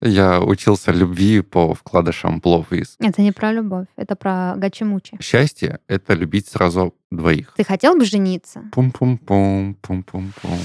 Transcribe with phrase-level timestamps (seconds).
[0.00, 2.94] Я учился любви по вкладышам плов из.
[3.00, 5.18] Это не про любовь, это про гачи-мучи.
[5.20, 7.52] Счастье— это любить сразу двоих.
[7.56, 8.62] Ты хотел бы жениться?
[8.70, 10.60] Пум-пум-пум, пум-пум-пум.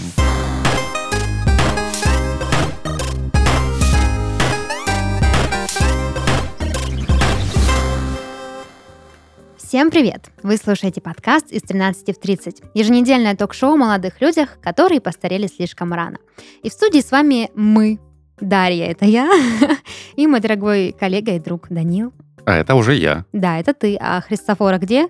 [9.57, 10.29] Всем привет!
[10.43, 12.61] Вы слушаете подкаст из 13 в 30.
[12.75, 16.19] Еженедельное ток-шоу о молодых людях, которые постарели слишком рано.
[16.61, 17.97] И в студии с вами мы,
[18.39, 19.29] Дарья, это я,
[20.15, 22.13] и мой дорогой коллега и друг Данил.
[22.45, 23.25] А это уже я.
[23.31, 23.97] Да, это ты.
[23.99, 25.07] А Христофора где?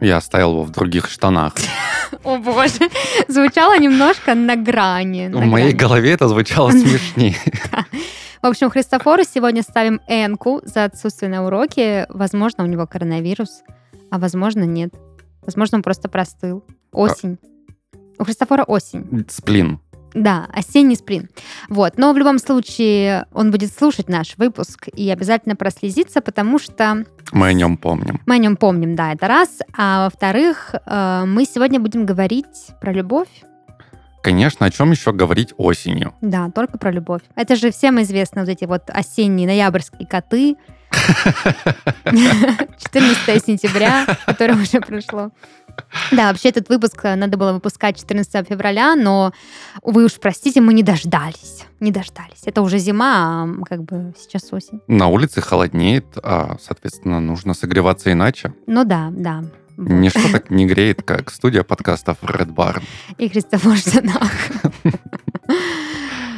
[0.00, 1.54] Я оставил его в других штанах.
[2.24, 2.88] О боже,
[3.26, 5.28] звучало немножко на грани.
[5.28, 7.36] В моей голове это звучало смешнее.
[8.40, 12.06] В общем, Христофору сегодня ставим энку за отсутствие на уроке.
[12.08, 13.62] Возможно, у него коронавирус,
[14.10, 14.94] а возможно, нет.
[15.42, 16.64] Возможно, он просто простыл.
[16.92, 17.38] Осень.
[18.18, 19.26] У Христофора осень.
[19.28, 19.80] Сплин.
[20.14, 21.28] Да, осенний сплин.
[21.68, 21.98] Вот.
[21.98, 27.04] Но в любом случае он будет слушать наш выпуск и обязательно прослезиться, потому что...
[27.32, 28.20] Мы о нем помним.
[28.26, 29.58] Мы о нем помним, да, это раз.
[29.76, 32.46] А во-вторых, э, мы сегодня будем говорить
[32.80, 33.28] про любовь.
[34.22, 36.14] Конечно, о чем еще говорить осенью?
[36.20, 37.22] Да, только про любовь.
[37.36, 40.56] Это же всем известно, вот эти вот осенние ноябрьские коты.
[42.04, 45.30] 14 сентября, которое уже прошло.
[46.10, 49.32] Да, вообще этот выпуск э, надо было выпускать 14 февраля, но,
[49.82, 51.64] вы уж простите, мы не дождались.
[51.80, 52.42] Не дождались.
[52.44, 54.80] Это уже зима, а как бы сейчас осень.
[54.88, 58.52] На улице холоднеет, а, соответственно, нужно согреваться иначе.
[58.66, 59.44] Ну да, да.
[59.76, 62.82] Ничто так не греет, как студия подкастов Red Barn.
[63.16, 63.76] И Христофор.
[64.18, 64.90] А,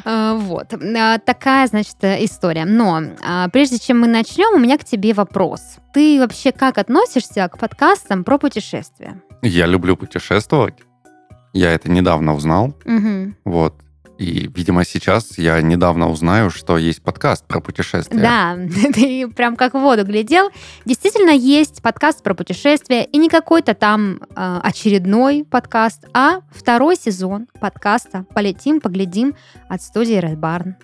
[0.05, 0.73] вот.
[0.75, 2.65] А, такая, значит, история.
[2.65, 5.61] Но а, прежде чем мы начнем, у меня к тебе вопрос.
[5.93, 9.21] Ты вообще как относишься к подкастам про путешествия?
[9.43, 10.75] Я люблю путешествовать.
[11.53, 12.75] Я это недавно узнал.
[12.85, 13.35] Угу.
[13.45, 13.75] Вот.
[14.21, 18.21] И, видимо, сейчас я недавно узнаю, что есть подкаст про путешествия.
[18.21, 18.59] Да,
[18.95, 20.51] ты прям как в воду глядел.
[20.85, 27.47] Действительно, есть подкаст про путешествия, и не какой-то там э, очередной подкаст, а второй сезон
[27.61, 29.35] подкаста «Полетим, поглядим»
[29.71, 30.75] от студии Red Barn.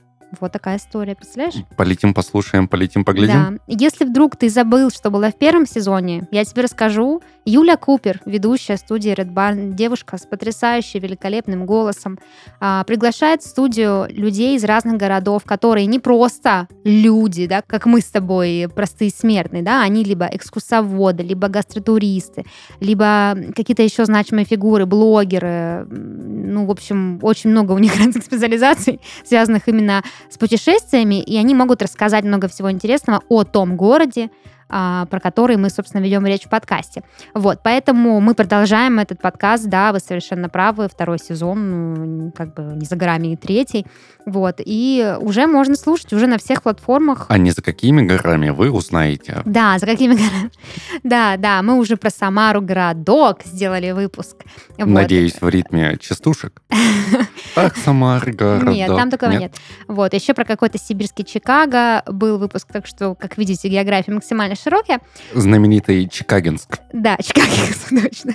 [0.41, 1.55] Вот такая история, представляешь?
[1.77, 3.57] Полетим, послушаем, полетим, поглядим.
[3.57, 3.63] Да.
[3.67, 7.23] Если вдруг ты забыл, что было в первом сезоне, я тебе расскажу.
[7.45, 12.19] Юля Купер, ведущая студии Red Barn, девушка с потрясающим, великолепным голосом,
[12.59, 18.01] а, приглашает в студию людей из разных городов, которые не просто люди, да, как мы
[18.01, 22.45] с тобой, простые смертные, да, они либо экскурсоводы, либо гастротуристы,
[22.81, 29.01] либо какие-то еще значимые фигуры, блогеры, ну, в общем, очень много у них разных специализаций,
[29.25, 34.31] связанных именно с путешествиями, и они могут рассказать много всего интересного о том городе,
[34.69, 37.03] про который мы, собственно, ведем речь в подкасте.
[37.34, 42.62] Вот, поэтому мы продолжаем этот подкаст, да, вы совершенно правы, второй сезон, ну, как бы
[42.75, 43.87] не за горами и третий,
[44.25, 47.27] вот, и уже можно слушать уже на всех платформах.
[47.28, 49.43] А не за какими горами вы узнаете?
[49.44, 50.50] Да, за какими горами.
[51.03, 54.37] Да, да, мы уже про Самару городок сделали выпуск.
[54.78, 56.60] Надеюсь, в ритме частушек.
[57.56, 58.75] Ах, Самара городок.
[58.75, 59.54] Нет, там такого нет.
[59.87, 65.00] Вот, еще про какой-то сибирский Чикаго был выпуск, так что, как видите, география максимально широкие.
[65.34, 66.78] Знаменитый Чикагинск.
[66.93, 68.34] Да, Чикагинск, точно.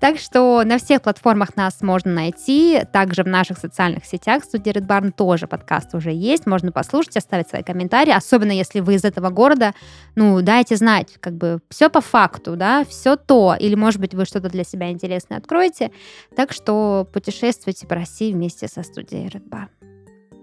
[0.00, 2.82] Так что на всех платформах нас можно найти.
[2.92, 6.46] Также в наших социальных сетях студии Red Barn тоже подкаст уже есть.
[6.46, 8.12] Можно послушать, оставить свои комментарии.
[8.12, 9.74] Особенно если вы из этого города,
[10.16, 13.56] ну, дайте знать, как бы все по факту, да, все то.
[13.58, 15.90] Или, может быть, вы что-то для себя интересное откроете.
[16.34, 19.68] Так что путешествуйте по России вместе со студией Red Barn.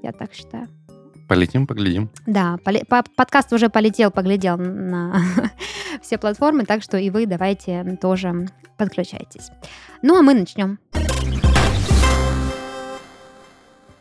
[0.04, 0.68] Я так считаю.
[1.28, 2.10] Полетим, поглядим.
[2.28, 5.22] Да, поли- по- подкаст уже полетел, поглядел на
[6.02, 8.48] все платформы, так что и вы давайте тоже
[8.78, 9.50] подключайтесь.
[10.02, 10.78] Ну, а мы начнем.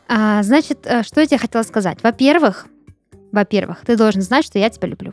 [0.07, 1.99] А, значит, э, что я тебе хотела сказать?
[2.03, 2.67] Во-первых,
[3.33, 5.13] во-первых, ты должен знать, что я тебя люблю.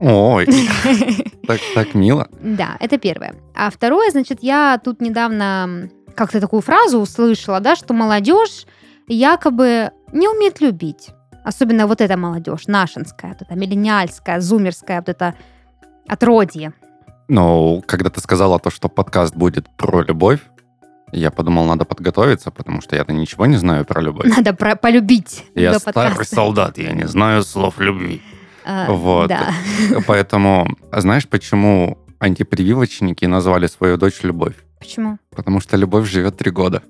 [0.00, 0.46] Ой,
[1.46, 2.28] так, так мило.
[2.40, 3.34] Да, это первое.
[3.54, 8.66] А второе, значит, я тут недавно как-то такую фразу услышала, да, что молодежь
[9.08, 11.10] якобы не умеет любить.
[11.44, 15.34] Особенно вот эта молодежь, нашинская, вот эта миллениальская, зумерская, вот это
[16.08, 16.72] отродье.
[17.28, 20.40] Но когда ты сказала то, что подкаст будет про любовь,
[21.12, 24.26] я подумал, надо подготовиться, потому что я-то ничего не знаю про любовь.
[24.26, 25.44] Надо про полюбить.
[25.54, 26.34] Я старый подкаста.
[26.34, 28.20] солдат, я не знаю слов любви.
[28.64, 29.28] А, вот.
[29.28, 29.52] Да.
[30.06, 34.54] Поэтому, знаешь, почему антипрививочники назвали свою дочь Любовь?
[34.78, 35.18] Почему?
[35.30, 36.82] Потому что Любовь живет три года.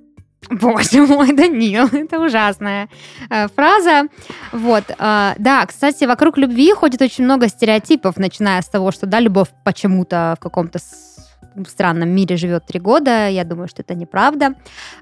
[0.50, 2.88] Боже мой, Данил, это ужасная
[3.30, 4.08] э, фраза.
[4.52, 9.20] Вот, э, да, кстати, вокруг любви ходит очень много стереотипов, начиная с того, что, да,
[9.20, 10.78] любовь почему-то в каком-то
[11.68, 13.28] странном мире живет три года.
[13.28, 14.54] Я думаю, что это неправда.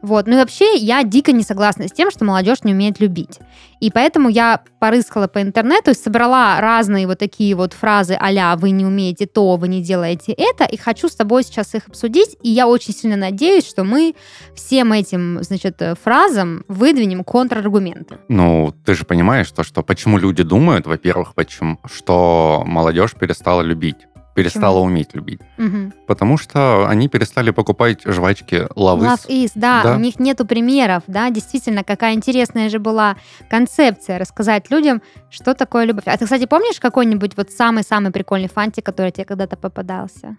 [0.03, 0.27] Вот.
[0.27, 3.39] Ну и вообще, я дико не согласна с тем, что молодежь не умеет любить.
[3.81, 8.71] И поэтому я порыскала по интернету и собрала разные вот такие вот фразы а «вы
[8.71, 12.37] не умеете то, вы не делаете это», и хочу с тобой сейчас их обсудить.
[12.43, 14.15] И я очень сильно надеюсь, что мы
[14.55, 18.19] всем этим, значит, фразам выдвинем контраргументы.
[18.29, 23.97] Ну, ты же понимаешь, то, что почему люди думают, во-первых, почему, что молодежь перестала любить
[24.35, 24.87] перестала Почему?
[24.87, 25.41] уметь любить.
[25.59, 25.93] Угу.
[26.07, 29.53] Потому что они перестали покупать жвачки Love, Love is.
[29.55, 33.17] да, да, у них нету примеров, да, действительно, какая интересная же была
[33.51, 36.05] концепция рассказать людям, что такое любовь.
[36.07, 40.37] А ты, кстати, помнишь какой-нибудь вот самый-самый прикольный фантик, который тебе когда-то попадался?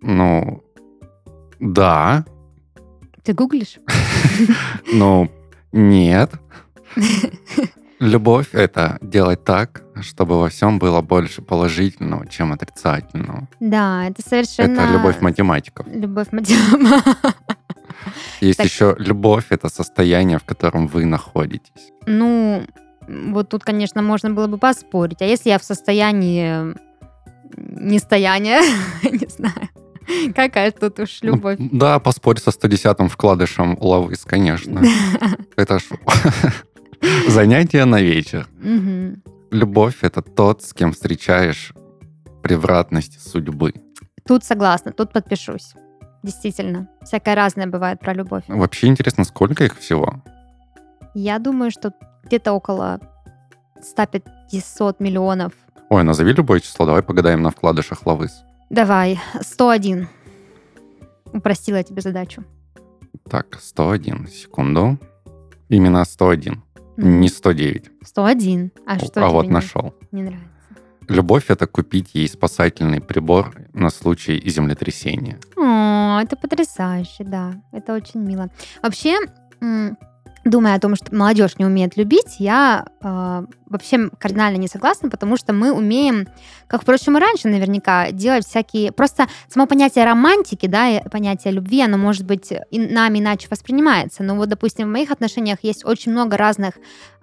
[0.00, 0.62] Ну,
[1.60, 2.24] да.
[3.22, 3.78] Ты гуглишь?
[4.92, 5.28] Ну,
[5.72, 6.30] нет.
[8.00, 13.48] Любовь— это делать так, чтобы во всем было больше положительного, чем отрицательного.
[13.58, 14.80] Да, это совершенно...
[14.80, 15.86] Это любовь математиков.
[15.88, 17.34] Любовь математиков.
[18.40, 18.66] Есть так...
[18.66, 21.92] еще любовь— это состояние, в котором вы находитесь.
[22.06, 22.64] Ну,
[23.08, 25.20] вот тут, конечно, можно было бы поспорить.
[25.20, 26.74] А если я в состоянии
[27.56, 28.60] нестояния,
[29.02, 29.68] не знаю,
[30.34, 31.56] Какая тут уж ну, любовь.
[31.58, 34.82] Да, поспорь со 110-м вкладышем Лавыс, конечно.
[35.56, 35.82] Это ж
[37.28, 38.48] занятие на вечер.
[39.50, 41.72] Любовь— это тот, с кем встречаешь
[42.42, 43.72] превратности судьбы.
[44.26, 45.74] Тут согласна, тут подпишусь.
[46.22, 48.44] Действительно, всякое разное бывает про любовь.
[48.48, 50.22] Вообще интересно, сколько их всего?
[51.14, 51.92] Я думаю, что
[52.24, 53.00] где-то около
[53.96, 55.52] 100-500 миллионов.
[55.88, 58.44] Ой, назови любое число, давай погадаем на вкладышах Лавыс.
[58.68, 60.08] Давай, 101.
[61.32, 62.44] Упростила тебе задачу.
[63.30, 64.98] Так, 101, секунду.
[65.68, 66.62] Именно 101.
[66.98, 67.90] Не 109.
[68.04, 68.72] 101.
[68.84, 69.94] А что А вот не, нашел.
[70.10, 70.48] Не нравится.
[71.06, 75.38] Любовь— это купить ей спасательный прибор на случай землетрясения.
[75.56, 77.54] О, это потрясающе, да.
[77.70, 78.50] Это очень мило.
[78.82, 79.16] Вообще,
[80.44, 85.36] думая о том, что молодежь не умеет любить, я э, вообще кардинально не согласна, потому
[85.36, 86.28] что мы умеем,
[86.66, 88.92] как, впрочем, и раньше наверняка, делать всякие...
[88.92, 94.22] Просто само понятие романтики, да, и понятие любви, оно, может быть, и нами иначе воспринимается.
[94.22, 96.74] Но вот, допустим, в моих отношениях есть очень много разных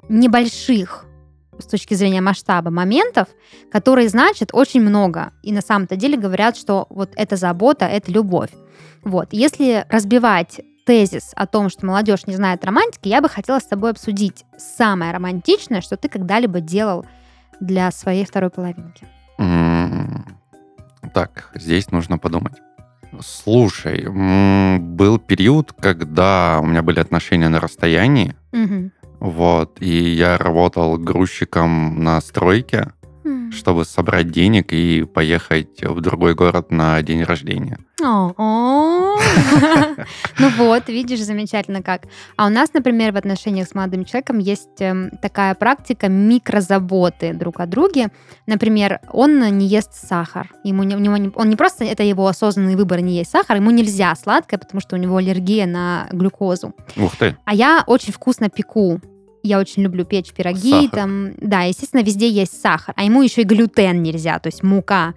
[0.09, 1.05] небольших
[1.57, 3.27] с точки зрения масштаба моментов,
[3.71, 5.31] которые значат очень много.
[5.41, 8.49] И на самом-то деле говорят, что вот эта забота, это любовь.
[9.03, 9.29] Вот.
[9.31, 13.91] Если разбивать тезис о том, что молодежь не знает романтики, я бы хотела с тобой
[13.91, 17.05] обсудить самое романтичное, что ты когда-либо делал
[17.59, 19.07] для своей второй половинки.
[21.13, 22.53] Так, здесь нужно подумать.
[23.21, 24.07] Слушай,
[24.79, 28.91] был период, когда у меня были отношения на расстоянии, угу.
[29.19, 32.91] вот, и я работал грузчиком на стройке,
[33.51, 37.79] чтобы собрать денег и поехать в другой город на день рождения.
[40.39, 42.03] Ну вот, видишь, замечательно как.
[42.35, 47.59] А у нас, например, в отношениях с молодым человеком есть эм, такая практика микрозаботы друг
[47.61, 48.09] о друге.
[48.45, 50.51] Например, он не ест сахар.
[50.63, 53.71] Ему у него не, он не просто, это его осознанный выбор не есть сахар, ему
[53.71, 56.73] нельзя сладкое, потому что у него аллергия на глюкозу.
[56.97, 57.37] Ух ты.
[57.45, 58.99] А я очень вкусно пеку
[59.45, 60.89] я очень люблю печь пироги, сахар.
[60.89, 65.13] там, да, естественно, везде есть сахар, а ему еще и глютен нельзя, то есть мука.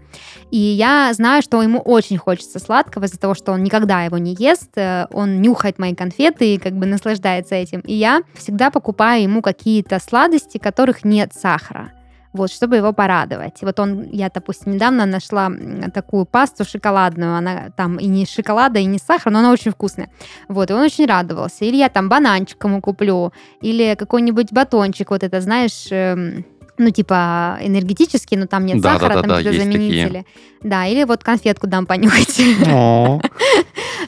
[0.51, 4.35] И я знаю, что ему очень хочется сладкого из-за того, что он никогда его не
[4.39, 7.81] ест, э, он нюхает мои конфеты и как бы наслаждается этим.
[7.81, 11.93] И я всегда покупаю ему какие-то сладости, которых нет сахара
[12.33, 13.63] вот, чтобы его порадовать.
[13.63, 15.51] Вот он, я, допустим, недавно нашла
[15.93, 20.11] такую пасту шоколадную, она там и не шоколада, и не сахар, но она очень вкусная.
[20.49, 21.65] Вот, и он очень радовался.
[21.65, 26.45] Или я там бананчик ему куплю, или какой-нибудь батончик, вот это, знаешь, эм,
[26.79, 30.07] ну, типа, энергетический, но там нет да, сахара, да, там да, какие-то заменители.
[30.07, 30.25] Такие.
[30.63, 32.39] Да, или вот конфетку дам понюхать.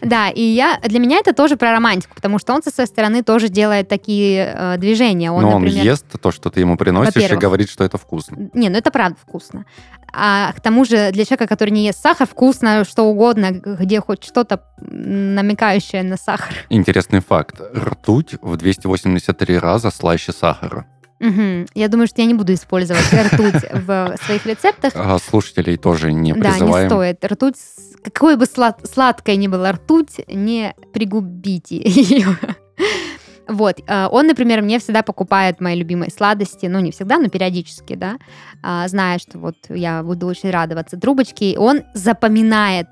[0.03, 3.23] Да, и я для меня это тоже про романтику, потому что он со своей стороны
[3.23, 5.31] тоже делает такие э, движения.
[5.31, 8.51] Он, Но он например, ест то, что ты ему приносишь, и говорит, что это вкусно.
[8.55, 9.65] Не, ну это правда вкусно.
[10.13, 14.25] А к тому же для человека, который не ест сахар, вкусно что угодно, где хоть
[14.25, 16.55] что-то намекающее на сахар.
[16.69, 17.61] Интересный факт.
[17.75, 20.87] Ртуть в 283 раза слаще сахара.
[21.21, 21.67] Угу.
[21.75, 24.93] Я думаю, что я не буду использовать ртуть в своих рецептах.
[24.97, 26.71] А слушателей тоже не призываем.
[26.73, 27.25] Да, не стоит.
[27.25, 27.57] Ртуть,
[28.03, 32.37] какой бы слад, сладкой ни была ртуть, не пригубите ее.
[33.49, 37.97] Вот, а, он, например, мне всегда покупает мои любимые сладости, ну, не всегда, но периодически,
[37.97, 38.17] да,
[38.63, 42.87] а, зная, что вот я буду очень радоваться трубочке, он запоминает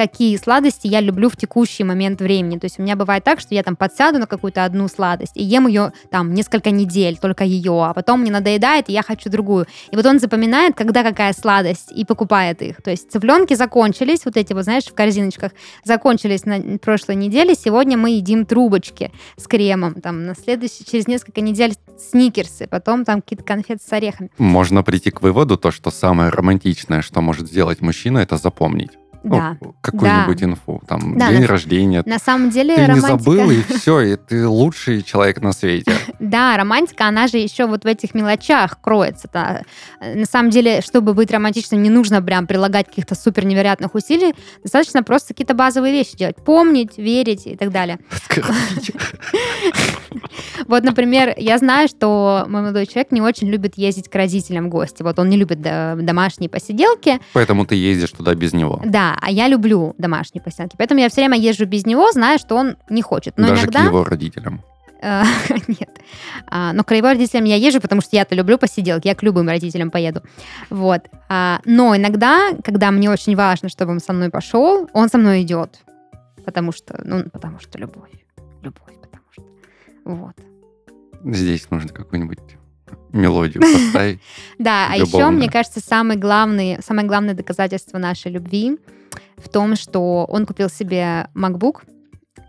[0.00, 2.58] какие сладости я люблю в текущий момент времени.
[2.58, 5.42] То есть у меня бывает так, что я там подсяду на какую-то одну сладость и
[5.42, 9.66] ем ее там несколько недель, только ее, а потом мне надоедает, и я хочу другую.
[9.90, 12.80] И вот он запоминает, когда какая сладость, и покупает их.
[12.80, 15.52] То есть цыпленки закончились, вот эти вот, знаешь, в корзиночках,
[15.84, 21.42] закончились на прошлой неделе, сегодня мы едим трубочки с кремом, там, на следующий, через несколько
[21.42, 24.30] недель сникерсы, потом там какие-то конфеты с орехами.
[24.38, 28.92] Можно прийти к выводу, то, что самое романтичное, что может сделать мужчина, это запомнить.
[29.22, 29.56] Ну, Да.
[29.80, 30.46] какую-нибудь Да.
[30.46, 30.82] инфу.
[30.88, 32.02] Там Да, день на- рождения.
[32.06, 33.18] На самом деле Ты не романтика...
[33.18, 35.92] забыл, и все, и ты лучший человек на свете.
[36.20, 39.28] Да, романтика, она же еще вот в этих мелочах кроется.
[39.32, 39.62] -то.
[40.14, 44.34] На самом деле, чтобы быть романтичным, не нужно прям прилагать каких-то супер невероятных усилий.
[44.62, 46.36] Достаточно просто какие-то базовые вещи делать.
[46.44, 47.98] Помнить, верить и так далее.
[50.66, 54.68] Вот, например, я знаю, что мой молодой человек не очень любит ездить к родителям в
[54.68, 55.02] гости.
[55.02, 57.18] Вот он не любит домашние посиделки.
[57.32, 58.80] Поэтому ты ездишь туда без него.
[58.84, 60.76] Да, а я люблю домашние посиделки.
[60.76, 63.38] Поэтому я все время езжу без него, зная, что он не хочет.
[63.38, 63.82] Но Даже иногда...
[63.82, 64.62] к его родителям.
[65.02, 65.22] Э,
[65.68, 66.00] Нет.
[66.46, 69.48] А, Но к его родителям я езжу, потому что я-то люблю посиделки, я к любым
[69.48, 70.22] родителям поеду.
[70.68, 71.08] Вот.
[71.28, 75.42] А, Но иногда, когда мне очень важно, чтобы он со мной пошел, он со мной
[75.42, 75.80] идет.
[76.44, 78.10] Потому что, ну, потому что любовь.
[78.62, 79.44] Любовь, потому что.
[80.04, 80.34] Вот.
[81.24, 82.38] Здесь нужно какую-нибудь
[83.12, 84.20] мелодию поставить.
[84.58, 88.78] Да, а еще, мне кажется, самый главный, самое главное доказательство нашей любви
[89.36, 91.82] в том, что он купил себе MacBook,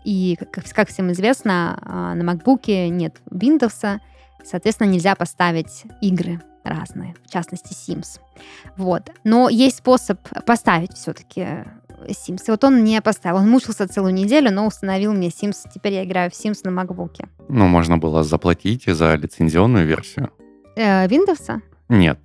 [0.04, 4.00] и, как, как всем известно, а, на MacBook нет Windows,
[4.44, 8.20] соответственно, нельзя поставить игры разные, в частности, Sims.
[8.76, 9.10] Вот.
[9.24, 11.64] Но есть способ поставить все-таки
[12.08, 12.42] Sims.
[12.46, 13.38] И вот он не поставил.
[13.38, 15.56] Он мучился целую неделю, но установил мне Sims.
[15.74, 17.26] Теперь я играю в Sims на MacBook.
[17.48, 20.30] Ну, можно было заплатить за лицензионную версию.
[20.76, 21.60] Э, Windows?
[21.88, 22.18] Нет.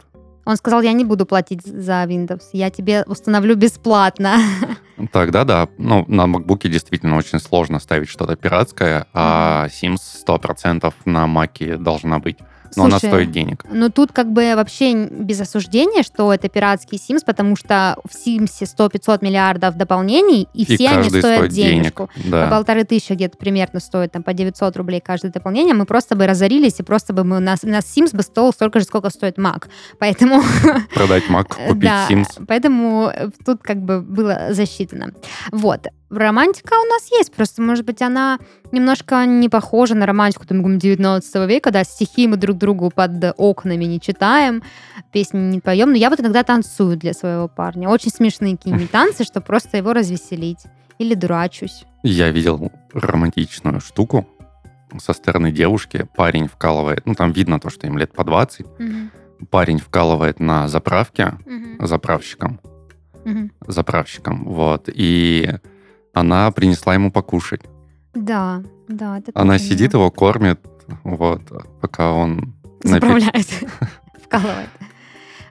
[0.48, 4.38] Он сказал, я не буду платить за Windows, я тебе установлю бесплатно.
[5.12, 5.68] Тогда да.
[5.78, 12.20] Ну, на MacBook действительно очень сложно ставить что-то пиратское, а Sims 100% на Маке должна
[12.20, 12.38] быть.
[12.76, 13.66] Но она Слушай, стоит денег.
[13.72, 18.66] Ну, тут как бы вообще без осуждения, что это пиратский Sims, потому что в Симсе
[18.66, 21.72] 100-500 миллиардов дополнений, и, И все они стоят стоит денег.
[21.84, 22.10] денежку.
[22.16, 22.48] По Да.
[22.50, 26.80] полторы тысячи где-то примерно стоит, там, по 900 рублей каждое дополнение, мы просто бы разорились,
[26.80, 29.38] и просто бы мы, у нас, у нас Sims бы стоил столько же, сколько стоит
[29.38, 29.66] Mac.
[30.00, 30.42] Поэтому
[30.94, 32.46] Продать Mac, купить Э, да, Sims.
[32.48, 35.14] поэтому э, тут как бы было засчитано.
[35.52, 35.88] Вот.
[36.10, 38.40] Романтика у нас есть, просто, может быть, она
[38.72, 43.86] немножко не похожа на романтику там, 19 века, да, стихи мы друг другу под окнами
[43.86, 44.64] не читаем,
[45.12, 47.90] песни не поем, но я вот иногда танцую для своего парня.
[47.90, 50.60] Очень смешные какие-нибудь танцы, чтобы просто его развеселить.
[51.00, 51.86] Или дурачусь.
[52.04, 54.28] Я видел романтичную штуку
[55.00, 56.08] со стороны девушки.
[56.16, 58.66] Парень вкалывает, ну там видно то, что им лет по 20.
[58.80, 59.12] Мгм.
[59.52, 61.86] Парень вкалывает на заправке Мгм.
[61.86, 62.60] заправщиком.
[63.26, 63.52] Мгм.
[63.68, 64.90] Заправщиком, вот.
[64.92, 65.50] И
[66.14, 67.62] она принесла ему покушать.
[68.24, 69.20] Да, да.
[69.20, 70.60] это Она тоже, сидит, его кормит,
[71.04, 71.42] вот,
[71.82, 72.54] пока он...
[72.84, 73.48] Заправляет.
[74.24, 74.70] Вкалывает.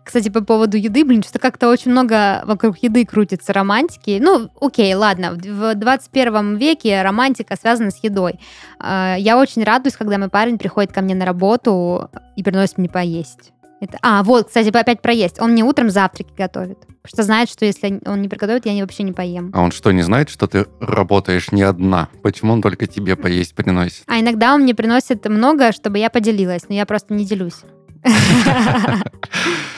[0.07, 4.21] Кстати, по поводу еды, блин, что как-то очень много вокруг еды крутится романтики.
[4.23, 8.39] Ну, окей, ладно, в в 21 веке романтика связана с едой.
[8.79, 12.89] А, Я очень радуюсь, когда мой парень приходит ко мне на работу и приносит мне
[12.89, 13.53] поесть.
[13.81, 13.99] Это...
[14.03, 15.41] А, вот, кстати, опять проесть.
[15.41, 16.79] Он мне утром завтраки готовит.
[16.79, 19.51] Потому что знает, что если он не приготовит, я не- вообще не поем.
[19.55, 22.09] А он что, не знает, что ты работаешь не одна?
[22.23, 24.03] Почему он только тебе поесть приносит?
[24.07, 27.61] А иногда он мне приносит много, чтобы я поделилась, но я просто не делюсь.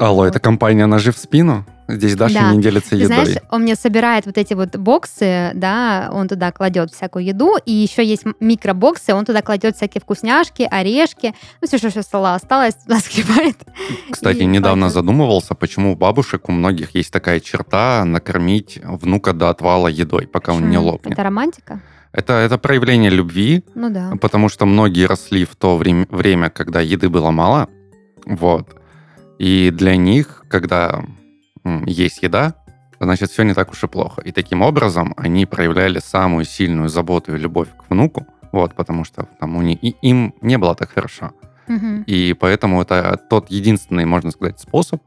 [0.00, 1.66] Алло, эта компания «Ножи в спину»?
[1.86, 2.52] Здесь Даша Да.
[2.54, 3.06] не делится Ты едой.
[3.08, 7.72] знаешь, он мне собирает вот эти вот боксы, да, он туда кладет всякую еду, и
[7.72, 12.74] еще есть микробоксы, он туда кладет всякие вкусняшки, орешки, ну все, что со стола осталось,
[12.86, 13.56] туда скребает.
[14.10, 14.94] Кстати, и недавно кладет.
[14.94, 20.52] задумывался, почему у бабушек у многих есть такая черта накормить внука до отвала едой, пока
[20.54, 20.84] он не Почему?
[20.92, 21.12] лопнет.
[21.12, 21.80] Это романтика?
[22.12, 24.12] Это, это проявление любви, Ну да.
[24.20, 27.68] потому что многие росли в то время, время, когда еды было мало.
[28.24, 28.79] Вот.
[29.40, 31.02] И для них, когда
[31.86, 32.54] есть еда,
[33.00, 34.20] значит, все не так уж и плохо.
[34.20, 39.28] И таким образом они проявляли самую сильную заботу и любовь к внуку, вот, потому что
[39.40, 41.32] там у них, и им не было так хорошо.
[41.68, 42.02] Мгм.
[42.02, 45.00] И поэтому это тот единственный, можно сказать, способ,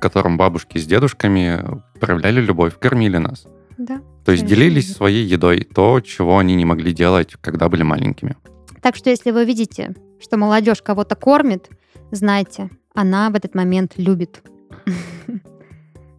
[0.00, 1.62] которым бабушки с дедушками
[2.00, 3.46] проявляли любовь, кормили нас.
[3.76, 4.00] Да.
[4.24, 8.34] То есть делились своей едой, то, чего они не могли делать, когда были маленькими.
[8.80, 11.68] Так что если вы видите, что молодежь кого-то кормит,
[12.10, 14.42] знайте, она в этот момент любит.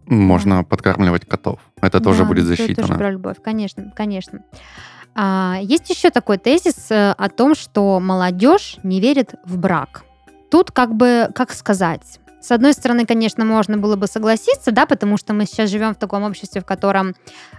[0.06, 1.60] Можно подкармливать котов.
[1.80, 2.86] Это тоже Да, будет это засчитано.
[2.88, 4.40] тоже про любовь, конечно, конечно.
[5.14, 10.04] А, есть еще такой тезис э, о том, что молодежь не верит в брак.
[10.50, 15.18] Тут как бы, как сказать, С одной стороны, конечно, можно было бы согласиться, да, потому
[15.18, 17.14] что мы сейчас живем в таком обществе, в котором,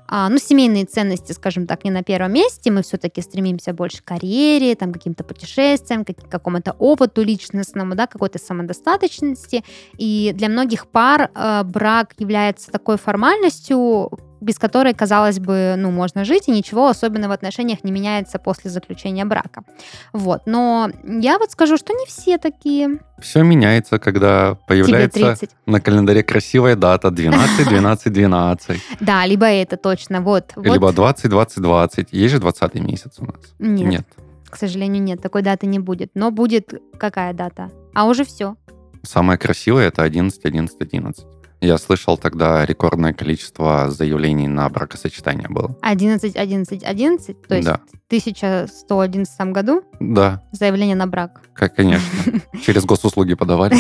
[0.08, 4.06] а, ну, семейные ценности, скажем так, не на первом месте, мы все-таки стремимся больше к
[4.06, 9.64] карьере, там, каким-то путешествиям, к какому-то опыту личностному, да, какой-то самодостаточности,
[9.98, 14.10] и для многих пар э, брак является такой формальностью,
[14.42, 18.70] без которой, казалось бы, ну, можно жить, и ничего особенно в отношениях не меняется после
[18.72, 19.64] заключения брака.
[20.12, 20.42] Вот.
[20.46, 23.00] Но я вот скажу, что не все такие.
[23.20, 28.82] Все меняется, когда появляется на календаре красивая дата 12, 12, 12.
[29.00, 30.54] Да, либо это точно, вот.
[30.56, 32.08] Либо 20, 20, 20.
[32.12, 33.54] Есть же 20 месяц у нас?
[33.60, 33.88] Нет.
[33.88, 34.08] Нет.
[34.50, 36.12] К сожалению, нет, такой даты не будет.
[36.16, 37.70] Но будет какая дата?
[37.94, 38.56] А уже все.
[39.04, 41.26] Самое красивое это 11, 11, 11.
[41.62, 45.78] Я слышал тогда рекордное количество заявлений на бракосочетание было.
[45.84, 47.42] 11, 11, 11?
[47.48, 47.78] То есть да.
[47.78, 49.84] в 1111 году?
[50.00, 50.42] Да.
[50.52, 51.42] Заявление на брак?
[51.54, 52.10] Как, конечно.
[52.66, 53.76] Через госуслуги подавали.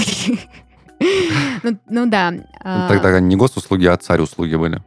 [1.63, 2.31] Ну, ну да.
[2.63, 4.83] А тогда не госуслуги, а царь услуги были.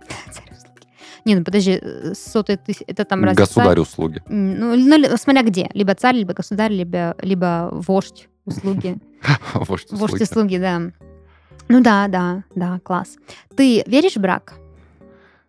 [1.24, 1.80] Не, ну подожди,
[2.14, 4.22] сотый тысяч, это там разве Государь услуги.
[4.28, 5.68] Ну, ну, смотря где.
[5.72, 8.98] Либо царь, либо государь, либо, либо вождь услуги.
[9.54, 10.00] Вождь услуги.
[10.00, 10.92] Вождь услуги, да.
[11.68, 13.16] Ну да, да, да, класс.
[13.56, 14.54] Ты веришь в брак?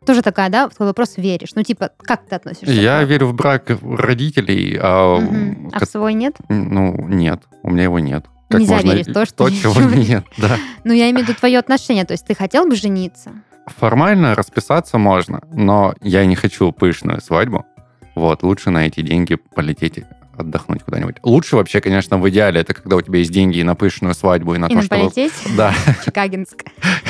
[0.05, 1.55] Тоже такая, да, твой вопрос веришь.
[1.55, 2.71] Ну, типа, как ты относишься?
[2.71, 5.15] Я верю в брак родителей, а...
[5.15, 5.71] Угу.
[5.73, 6.35] А в свой нет?
[6.47, 8.25] Ну, нет, у меня его нет.
[8.47, 8.91] Как Нельзя можно...
[8.91, 9.45] верить в то, что...
[9.45, 10.57] То, чего нет, да.
[10.83, 13.31] Ну, я имею в виду твое отношение, то есть ты хотел бы жениться?
[13.65, 17.65] Формально расписаться можно, но я не хочу пышную свадьбу.
[18.13, 20.03] Вот, лучше на эти деньги полететь
[20.37, 21.17] отдохнуть куда-нибудь.
[21.23, 24.55] Лучше вообще, конечно, в идеале, это когда у тебя есть деньги и на пышную свадьбу,
[24.55, 25.01] и на и то, чтобы...
[25.03, 25.33] полететь?
[25.57, 25.73] Да.
[26.05, 26.63] Чикагинск.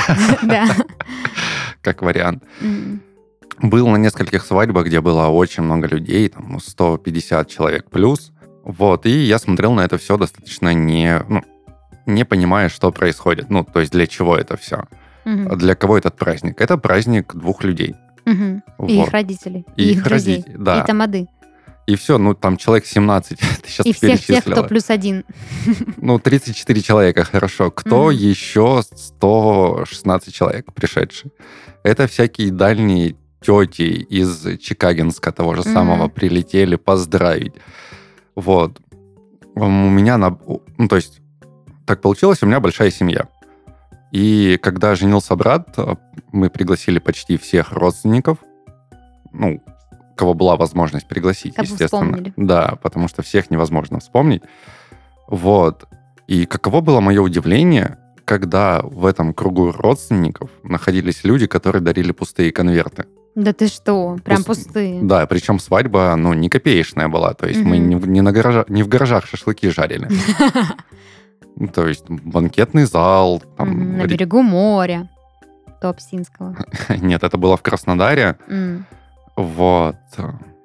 [0.44, 0.68] Да.
[1.82, 2.44] Как вариант.
[3.62, 8.32] Был на нескольких свадьбах, где было очень много людей, там 150 человек плюс.
[8.64, 11.44] Вот, и я смотрел на это все достаточно не, ну,
[12.06, 13.50] не понимая, что происходит.
[13.50, 14.86] Ну, то есть для чего это все.
[15.26, 15.56] Угу.
[15.56, 16.60] Для кого этот праздник?
[16.60, 17.96] Это праздник двух людей.
[18.26, 18.62] Угу.
[18.80, 18.90] Вот.
[18.90, 19.66] И их родителей.
[19.76, 20.82] И, и их, их родителей, да.
[20.82, 21.28] И тамады.
[21.88, 25.24] И все, ну там человек 17, ты сейчас И всех тех, кто плюс один.
[25.98, 27.72] Ну, 34 человека, хорошо.
[27.72, 28.16] Кто mm-hmm.
[28.16, 31.32] еще 116 человек пришедшие?
[31.84, 35.74] Это всякие дальние тети из Чикагинска того же mm-hmm.
[35.74, 37.54] самого прилетели поздравить.
[38.36, 38.82] Вот.
[39.54, 40.38] У меня, на,
[40.78, 41.22] ну, то есть,
[41.86, 43.28] так получилось, у меня большая семья.
[44.12, 45.78] И когда женился брат,
[46.32, 48.40] мы пригласили почти всех родственников,
[49.32, 49.62] ну,
[50.16, 52.06] кого была возможность пригласить, как естественно.
[52.06, 52.34] Вспомнили.
[52.36, 54.44] Да, потому что всех невозможно вспомнить.
[55.28, 55.86] Вот.
[56.28, 62.52] И каково было мое удивление, когда в этом кругу родственников находились люди, которые дарили пустые
[62.52, 63.06] конверты.
[63.36, 64.66] Да ты что, прям Пуст...
[64.66, 65.02] пустые.
[65.02, 67.34] Да, причем свадьба, ну, не копеечная была.
[67.34, 67.70] То есть угу.
[67.70, 68.66] мы не, не, на гаража...
[68.70, 70.10] не в гаражах шашлыки жарили.
[71.74, 73.44] То есть банкетный зал.
[73.58, 75.10] На берегу моря.
[75.82, 76.56] Туапсинского.
[76.90, 78.38] Нет, это было в Краснодаре.
[79.36, 79.96] Вот.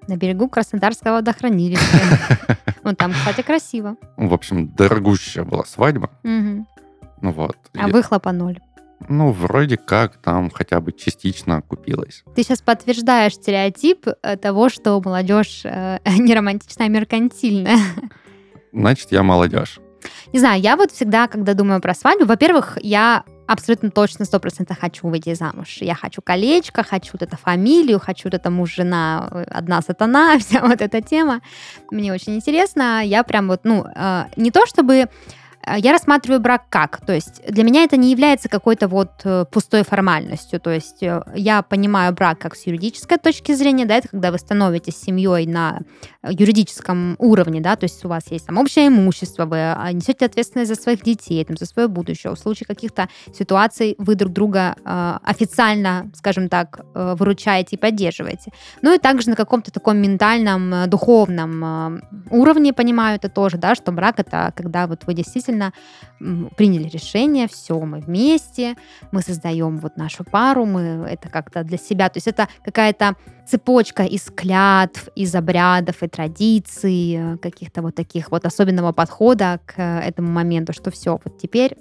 [0.08, 1.82] На берегу Краснодарского водохранилища.
[2.82, 3.96] Ну, там, кстати, красиво.
[4.16, 6.10] В общем, дорогущая была свадьба.
[6.24, 6.66] Ну
[7.20, 7.56] вот.
[7.76, 8.58] А выхлопа ноль.
[9.08, 12.22] Ну, вроде как там хотя бы частично купилась.
[12.34, 17.78] Ты сейчас подтверждаешь стереотип э, того, что молодежь э, не романтичная, а меркантильная.
[18.72, 19.78] Значит, я молодежь.
[20.32, 24.78] Не знаю, я вот всегда, когда думаю про свадьбу, во-первых, я абсолютно точно, сто процентов
[24.80, 25.78] хочу выйти замуж.
[25.80, 30.38] Я хочу колечко, хочу вот эту фамилию, хочу вот это муж, жена, э, одна сатана,
[30.40, 31.40] вся вот эта тема.
[31.90, 33.04] Мне очень интересно.
[33.04, 35.08] Я прям вот, ну, э, не то чтобы
[35.66, 37.04] я рассматриваю брак как?
[37.04, 40.60] То есть для меня это не является какой-то вот э, пустой формальностью.
[40.60, 44.38] То есть э, я понимаю брак как с юридической точки зрения, да, это когда вы
[44.38, 45.80] становитесь семьей на
[46.22, 50.68] юридическом уровне, да, то есть у вас есть там общее имущество, вы а, несете ответственность
[50.68, 52.32] за своих детей, там, за свое будущее.
[52.32, 58.52] В случае каких-то ситуаций вы друг друга э, официально, скажем так, э, выручаете и поддерживаете.
[58.82, 63.92] Ну и также на каком-то таком ментальном, духовном э, уровне понимаю это тоже, да, что
[63.92, 65.72] брак это когда вот вы действительно действительно
[66.56, 68.76] приняли решение, все, мы вместе,
[69.12, 74.04] мы создаем вот нашу пару, мы это как-то для себя, то есть это какая-то цепочка
[74.04, 80.30] из клятв, из обрядов и традиций, э, каких-то вот таких вот особенного подхода к этому
[80.30, 81.76] моменту, что все, вот теперь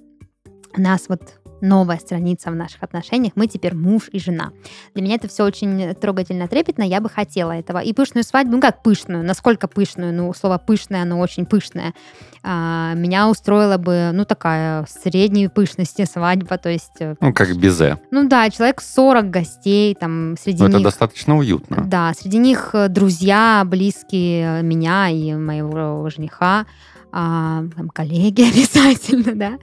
[0.76, 3.34] нас вот новая страница в наших отношениях.
[3.36, 4.52] Мы теперь муж и жена.
[4.94, 6.84] Для меня это все очень трогательно, трепетно.
[6.84, 7.80] Я бы хотела этого.
[7.80, 10.14] И пышную свадьбу, ну как пышную, насколько пышную?
[10.14, 11.94] Ну, слово пышное, оно очень пышное.
[12.42, 17.00] А, меня устроила бы, ну, такая средней пышности свадьба, то есть...
[17.00, 17.98] Э, ну, как безе.
[18.12, 20.76] Ну да, человек 40 гостей, там, среди Но них...
[20.76, 21.84] это достаточно уютно.
[21.86, 26.66] Да, среди них э, друзья, близкие меня и моего жениха,
[27.12, 29.60] а, там, коллеги обязательно, да.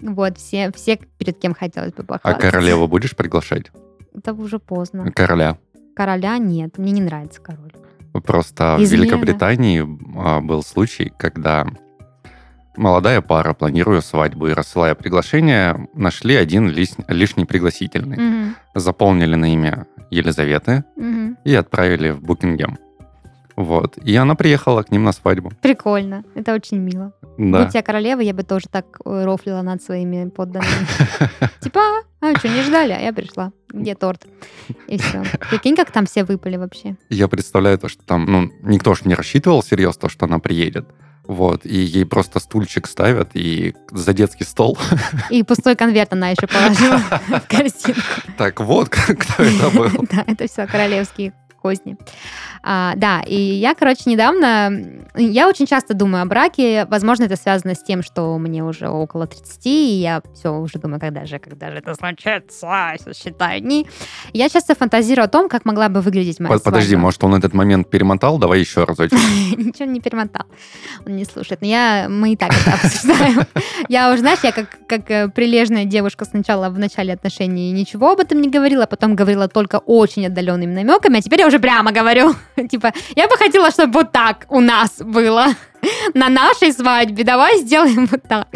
[0.00, 2.50] Вот, все, все перед кем хотелось бы А похвастаться.
[2.50, 3.70] королеву будешь приглашать?
[4.14, 5.10] Это уже поздно.
[5.12, 5.58] Короля.
[5.96, 7.72] Короля нет, мне не нравится король.
[8.24, 9.02] Просто в Измена.
[9.02, 9.84] Великобритании
[10.16, 11.66] а, был случай, когда
[12.76, 18.16] молодая пара, планируя свадьбу и рассылая приглашение, нашли один лиш- лишний пригласительный.
[18.16, 21.36] Мгм, Заполнили на имя Елизаветы мгм.
[21.44, 22.78] и отправили в Букингем.
[23.58, 23.98] Вот.
[23.98, 25.50] И она приехала к ним на свадьбу.
[25.60, 27.12] Прикольно, это очень мило.
[27.38, 27.64] Да.
[27.64, 30.86] Будь я королева, я бы тоже так э, рофлила над своими подданными.
[31.60, 31.80] Типа,
[32.20, 33.50] а что, не ждали, а я пришла.
[33.70, 34.28] Где торт?
[34.86, 35.24] И все.
[35.50, 36.96] Прикинь, как там все выпали вообще.
[37.10, 40.86] Я представляю то, что там, ну, никто же не рассчитывал серьезно, то, что она приедет.
[41.26, 44.78] Вот, и ей просто стульчик ставят и за детский стол.
[45.30, 48.00] И пустой конверт она еще положила в корзинку.
[48.36, 50.06] Так вот, кто это был.
[50.10, 51.32] Да, это все королевские
[51.68, 51.96] козни.
[52.62, 54.72] А, да, и я, короче, недавно...
[55.14, 56.86] Я очень часто думаю о браке.
[56.86, 61.00] Возможно, это связано с тем, что мне уже около 30, и я все уже думаю,
[61.00, 63.86] когда же, когда же это случится, считаю дни.
[64.32, 67.02] Я часто фантазирую о том, как могла бы выглядеть моя Под- Подожди, свадьба.
[67.02, 68.38] может, он этот момент перемотал?
[68.38, 69.12] Давай еще разочек.
[69.56, 70.46] Ничего не перемотал.
[71.06, 71.60] Он не слушает.
[71.60, 73.46] Но я, мы и так это обсуждаем.
[73.88, 78.20] Я уже, знаешь, я как, как э, прилежная девушка сначала в начале отношений ничего об
[78.20, 82.34] этом не говорила, потом говорила только очень отдаленными намеками, а теперь я уже прямо говорю.
[82.70, 85.46] Типа, я бы хотела, чтобы вот так у нас было
[86.14, 87.24] на нашей свадьбе.
[87.24, 88.48] Давай сделаем вот так.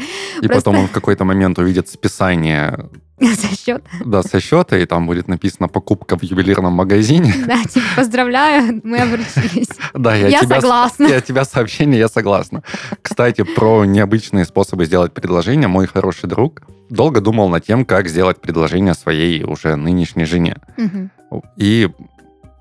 [0.42, 2.78] И Просто- потом он в какой-то момент увидит списание
[3.20, 3.84] За счет.
[4.04, 7.32] да, со счета, и там будет написано «покупка в ювелирном магазине».
[7.46, 9.68] Да, типа, поздравляю, мы обручились.
[9.94, 11.06] Да, я, Я тебя, согласна.
[11.06, 12.62] Я тебя сообщение, я согласна.
[13.02, 15.68] Кстати, про необычные способы сделать предложение.
[15.68, 20.56] Мой хороший друг долго думал над тем, как сделать предложение своей уже нынешней жене.
[20.76, 21.10] Мгм.
[21.56, 21.88] И,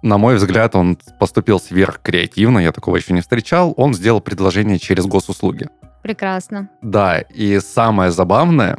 [0.01, 3.73] на мой взгляд, он поступил сверхкреативно, я такого еще не встречал.
[3.77, 5.67] Он сделал предложение через госуслуги.
[6.01, 6.69] Прекрасно.
[6.81, 8.77] Да, и самое забавное,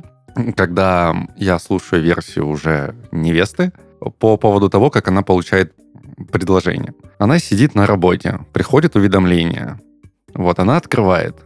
[0.57, 3.73] когда я слушаю версию уже невесты
[4.19, 5.75] по поводу того, как она получает
[6.33, 6.95] предложение.
[7.19, 9.79] Она сидит на работе, приходит уведомление.
[10.35, 11.37] Вот она открывает.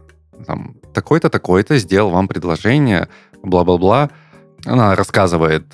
[0.45, 3.07] Там, такой-то, такой-то сделал вам предложение,
[3.43, 4.09] бла-бла-бла.
[4.65, 5.65] Она рассказывает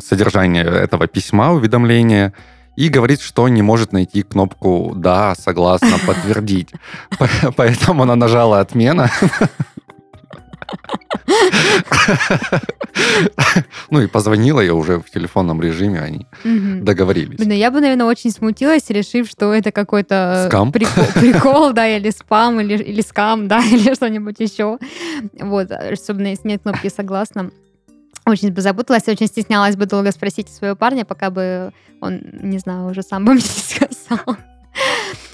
[0.00, 2.34] содержание этого письма, уведомления,
[2.76, 6.70] и говорит, что не может найти кнопку «Да, согласна, подтвердить».
[7.18, 9.10] По- Поэтому она нажала «Отмена».
[13.90, 17.36] Ну и позвонила я уже в телефонном режиме, они договорились.
[17.36, 22.10] Блин, ну я бы, наверное, очень смутилась, решив, что это какой-то прикол, прикол, да, или
[22.10, 24.78] спам, или, или скам, да, или что-нибудь еще.
[25.40, 27.50] Вот, особенно если нет кнопки «согласна».
[28.26, 32.90] Очень бы запуталась, очень стеснялась бы долго спросить своего парня, пока бы он, не знаю,
[32.90, 34.36] уже сам бы мне не сказал.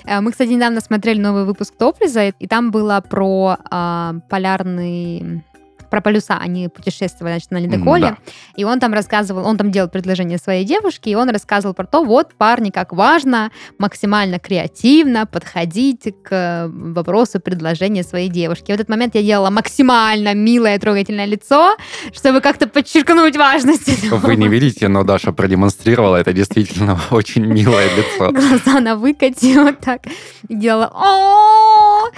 [0.05, 5.45] Э, Мы, кстати, недавно смотрели новый выпуск Топлиза, и там было про а, полярный
[5.91, 8.17] про полюса, они путешествовали, значит, на ледоколе, Да.
[8.57, 12.05] и он там рассказывал, он там делал предложение своей девушке, и он рассказывал про то,
[12.05, 18.71] вот, парни, как важно максимально креативно подходить к вопросу предложения своей девушки.
[18.73, 21.77] В этот момент я делала максимально милое, трогательное лицо,
[22.13, 24.19] чтобы как-то подчеркнуть важность этого.
[24.19, 28.31] Вы не видите, но Даша продемонстрировала это действительно очень милое лицо.
[28.33, 30.03] Глаза она выкатила так
[30.49, 32.09] и делала «О!»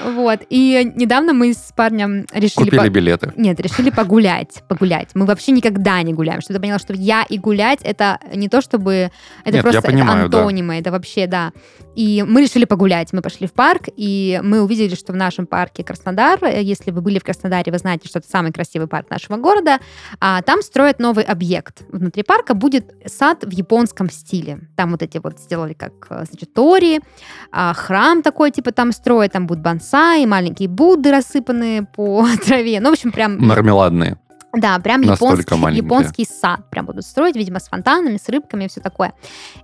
[0.00, 0.40] Вот.
[0.48, 2.64] И недавно мы с парнем решили...
[2.64, 3.32] Купили по- билеты.
[3.36, 5.10] Нет, решили погулять, погулять.
[5.14, 6.40] Мы вообще никогда не гуляем.
[6.40, 9.10] Что ты поняла, что я и гулять это не то, чтобы
[9.44, 10.38] это Нет, просто я это понимаю, да.
[10.38, 11.52] антонимы, это вообще да.
[11.94, 13.12] И мы решили погулять.
[13.12, 17.00] Мы пошли в парк, и мы увидели, что в нашем парке Краснодар, э, если вы
[17.00, 19.78] были в Краснодаре, вы знаете, что это самый красивый парк нашего города,
[20.20, 21.82] а там строят новый объект.
[21.90, 24.58] Внутри парка будет сад в японском стиле.
[24.76, 27.00] Там вот эти вот сделали как, э, значит, тори,
[27.52, 32.80] а, храм такой типа там строят, там будут бонсай, маленькие Будды рассыпанные по траве.
[32.80, 33.38] Ну, в общем, прям...
[33.38, 34.18] Мармеладные.
[34.56, 35.84] Да, прям японский, маленькие.
[35.84, 39.14] японский сад прям будут строить, видимо, с фонтанами, с рыбками и все такое.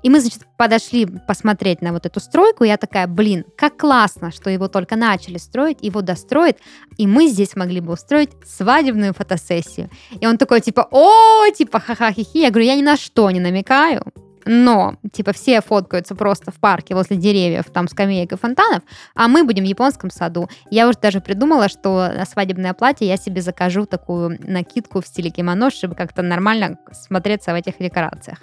[0.03, 4.51] И мы, значит, подошли посмотреть на вот эту стройку, я такая, блин, как классно, что
[4.51, 6.59] его только начали строить, его достроят,
[6.97, 9.91] и мы здесь могли бы устроить свадебную фотосессию.
[10.21, 12.39] И он такой, типа, о, типа, ха-ха-хи-хи.
[12.39, 14.03] Я говорю, я ни на что не намекаю,
[14.45, 18.83] но, типа, все фоткаются просто в парке возле деревьев, там скамеек и фонтанов,
[19.15, 20.49] а мы будем в японском саду.
[20.71, 25.31] Я уже даже придумала, что на свадебное платье я себе закажу такую накидку в стиле
[25.31, 28.39] кимоно, чтобы как-то нормально смотреться в этих декорациях.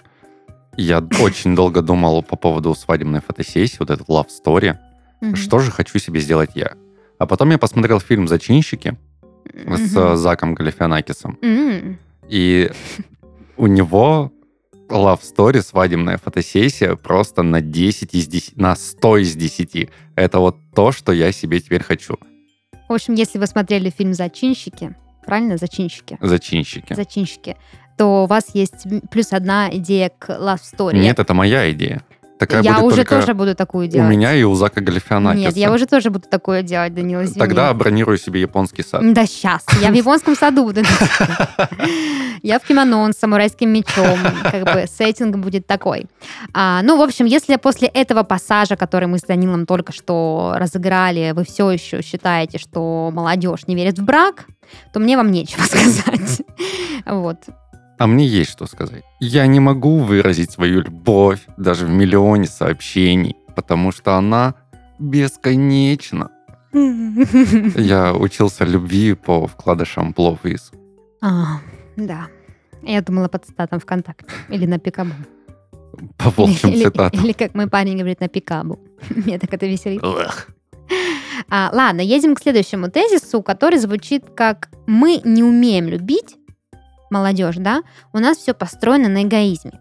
[0.76, 4.78] Я очень долго думал по поводу свадебной фотосессии, вот этот love story.
[5.34, 6.74] Что же хочу себе сделать я?
[7.18, 8.96] А потом я посмотрел фильм «Зачинщики»
[9.46, 11.40] с э, Заком Галифианакисом.
[12.30, 12.72] И
[13.56, 14.32] у него
[14.90, 19.90] love story, свадебная фотосессия просто на 10 из 10, на 100 из 10.
[20.16, 22.18] Это вот то, что я себе теперь хочу.
[22.88, 24.96] В общем, если вы смотрели фильм «Зачинщики»,
[25.26, 25.58] правильно?
[25.58, 26.18] «Зачинщики».
[26.22, 26.94] Зачинщики.
[26.94, 27.58] «Зачинщики»,
[27.98, 30.98] то у вас есть плюс одна идея к love story.
[30.98, 32.04] Нет, это моя идея.
[32.40, 34.10] Такая я уже тоже буду такую у делать.
[34.10, 35.48] меня и у Зака Галифианакиса.
[35.48, 37.40] Нет, я уже тоже буду такое делать, Данила, извини.
[37.40, 39.02] Тогда бронирую себе японский сад.
[39.14, 39.66] Да сейчас.
[39.82, 40.82] Я в японском саду буду.
[42.44, 44.20] Я в кимоно с самурайским мечом.
[44.44, 46.06] Как бы сеттинг будет такой.
[46.54, 51.32] А, ну, в общем, если после этого пассажа, который мы с Данилом только что разыграли,
[51.32, 54.46] вы все еще считаете, что молодежь не верит в брак,
[54.94, 56.42] то мне вам нечего сказать.
[57.06, 57.38] Вот.
[57.98, 59.04] А мне есть что сказать.
[59.20, 64.54] Я не могу выразить свою любовь даже в миллионе сообщений, потому что она
[65.00, 66.30] бесконечна.
[66.74, 70.72] Я учился любви по вкладышам плов из.
[71.22, 71.60] А,
[71.96, 72.28] да.
[72.84, 74.26] Я думала по цитатам ВКонтакте.
[74.50, 75.14] Или на Пикабу.
[76.18, 77.24] По волчьим или, цитатам.
[77.24, 78.80] Или, как мой парень говорит, на Пикабу.
[79.10, 80.04] Мне так это веселит.
[81.50, 86.36] А, ладно, едем к следующему тезису, который звучит как «мы не умеем любить,
[87.10, 87.82] молодежь, да,
[88.14, 89.80] у нас все построено на эгоизме».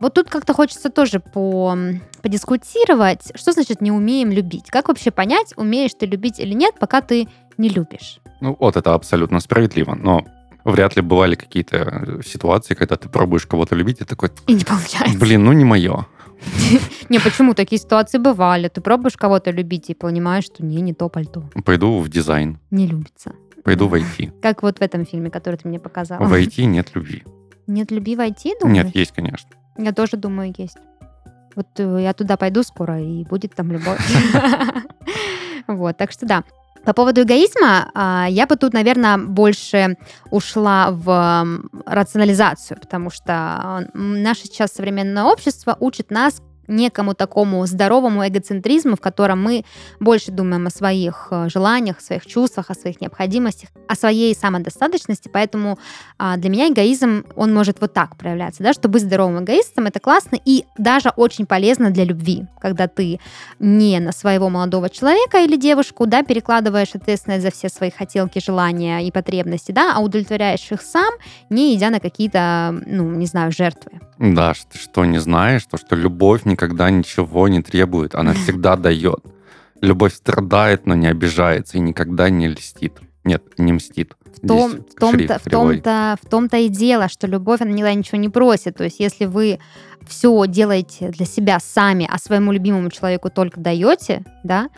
[0.00, 1.76] Вот тут как-то хочется тоже по,
[2.22, 4.70] подискутировать, что значит не умеем любить?
[4.70, 8.18] Как вообще понять, умеешь ты любить или нет, пока ты не любишь?
[8.40, 10.24] Ну, вот это абсолютно справедливо, но
[10.64, 14.64] вряд ли бывали какие-то э, ситуации, когда ты пробуешь кого-то любить, и такой, И не
[14.64, 15.18] получается.
[15.18, 16.06] блин, ну не мое.
[17.10, 17.52] Не, почему?
[17.52, 18.68] Такие ситуации бывали.
[18.68, 21.44] Ты пробуешь кого-то любить и понимаешь, что не, не то пальто.
[21.66, 23.34] Пойду в дизайн, Не любится.
[23.64, 24.40] Пойду в IT.
[24.40, 26.24] Как вот в этом фильме, который ты мне показала.
[26.24, 27.24] В IT нет любви.
[27.66, 28.84] Нет любви в IT, думаешь?
[28.84, 29.50] Нет, есть, конечно.
[29.78, 30.78] Я тоже думаю, есть.
[31.54, 33.98] Вот э, я туда пойду скоро, и будет там любовь.
[35.66, 36.44] Вот, так что да.
[36.84, 39.96] По поводу эгоизма, а, я бы тут, наверное, больше
[40.30, 41.46] ушла в
[41.84, 46.40] рационализацию, потому что наше сейчас современное общество учит нас
[46.70, 49.64] некому такому здоровому эгоцентризму, в котором мы
[49.98, 55.28] больше думаем о своих э, желаниях, о своих чувствах, о своих необходимостях, о своей самодостаточности.
[55.32, 55.78] Поэтому
[56.18, 60.00] а, для меня эгоизм, он может вот так проявляться, да, что быть здоровым эгоистом это
[60.00, 63.20] классно и даже очень полезно для любви, когда ты
[63.58, 69.00] не на своего молодого человека или девушку, да, перекладываешь ответственность за все свои хотелки, желания
[69.00, 71.12] и потребности, да, а удовлетворяешь их сам,
[71.50, 74.00] не идя на какие-то, ну, не знаю, жертвы.
[74.18, 79.20] Да, что, что не знаешь, то, что любовь никогда ничего не требует, она всегда дает.
[79.80, 83.00] Любовь страдает, но не обижается и никогда не льстит.
[83.24, 84.14] Нет, не мстит.
[84.24, 87.94] В, том, Здесь в, том-то, в, том-то, в том-то и дело, что любовь, она никогда
[87.94, 88.76] ничего не просит.
[88.76, 89.58] То есть если вы
[90.06, 94.68] все делаете для себя сами, а своему любимому человеку только даете, да,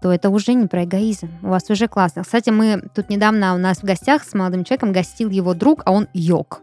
[0.00, 1.28] то это уже не про эгоизм.
[1.42, 2.22] У вас уже классно.
[2.22, 5.92] Кстати, мы тут недавно у нас в гостях с молодым человеком гостил его друг, а
[5.92, 6.62] он йог.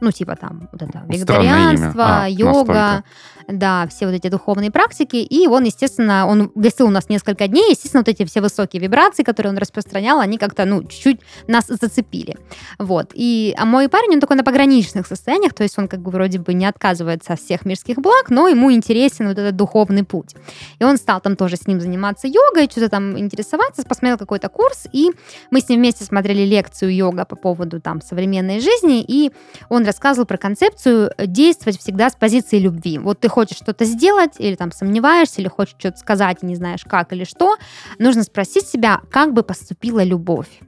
[0.00, 3.04] Ну, типа там вот это вегетарианство, А, йога, настолько.
[3.48, 5.16] да, все вот эти духовные практики.
[5.16, 7.70] И он, естественно, он гостил у нас несколько дней.
[7.70, 12.36] Естественно, вот эти все высокие вибрации, которые он распространял, они как-то, ну, чуть-чуть нас зацепили.
[12.78, 13.10] Вот.
[13.14, 16.38] И, а мой парень, он такой на пограничных состояниях, то есть он как бы вроде
[16.38, 20.34] бы не отказывается от всех мирских благ, но ему интересен вот этот духовный путь.
[20.78, 24.86] И он стал там тоже с ним заниматься йогой, что-то там интересоваться, посмотрел какой-то курс,
[24.92, 25.10] и
[25.50, 29.32] мы с ним вместе смотрели лекцию йога по поводу там современной жизни, и
[29.68, 32.98] он рассказывал про концепцию э, действовать всегда с позиции любви.
[32.98, 36.84] Вот ты хочешь что-то сделать, или там сомневаешься, или хочешь что-то сказать, и не знаешь
[36.84, 37.56] как или что,
[37.98, 40.60] нужно спросить себя, как бы поступила любовь.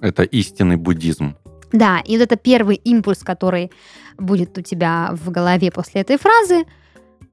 [0.00, 1.36] Это истинный буддизм.
[1.72, 3.70] Да, и вот это первый импульс, который
[4.18, 6.64] будет у тебя в голове после этой фразы,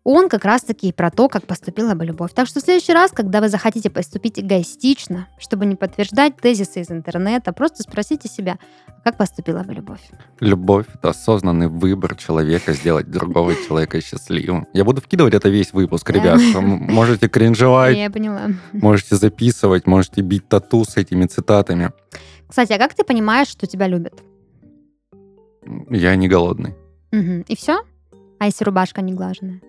[0.10, 2.32] он как раз-таки про то, как поступила бы любовь.
[2.34, 6.90] Так что в следующий раз, когда вы захотите поступить эгоистично, чтобы не подтверждать тезисы из
[6.90, 8.58] интернета, просто спросите себя,
[9.04, 10.00] как поступила бы любовь.
[10.40, 14.66] Любовь— это осознанный выбор человека сделать другого человека счастливым.
[14.72, 16.40] Я буду вкидывать это весь выпуск, ребят.
[16.56, 18.52] Можете кринжевать, Я поняла.
[18.72, 21.92] можете записывать, можете бить тату с этими цитатами.
[22.48, 24.24] Кстати, а как ты понимаешь, что тебя любят?
[25.90, 26.76] Я не голодный.
[27.12, 27.82] И все?
[28.40, 29.60] А если рубашка не глаженная?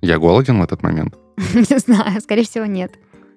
[0.00, 1.16] Я голоден в этот момент.
[1.54, 2.92] Не знаю, скорее всего, нет.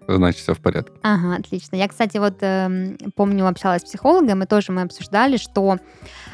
[0.07, 0.91] Значит, все в порядке.
[1.03, 1.75] Ага, отлично.
[1.75, 5.77] Я, кстати, вот эм, помню, общалась с психологом, и тоже мы обсуждали, что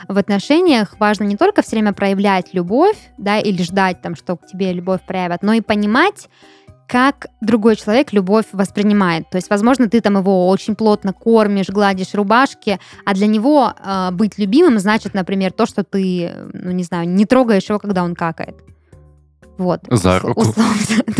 [0.08, 4.48] в отношениях важно не только все время проявлять любовь, да, или ждать там, что к
[4.48, 6.30] тебе любовь проявят, но и понимать,
[6.88, 9.30] как другой человек любовь воспринимает.
[9.30, 14.12] То есть, возможно, ты там его очень плотно кормишь, гладишь рубашки, а для него э,
[14.12, 18.16] быть любимым значит, например, то, что ты, ну не знаю, не трогаешь его, когда он
[18.16, 18.56] какает.
[19.58, 19.82] Вот.
[19.90, 20.44] За руку.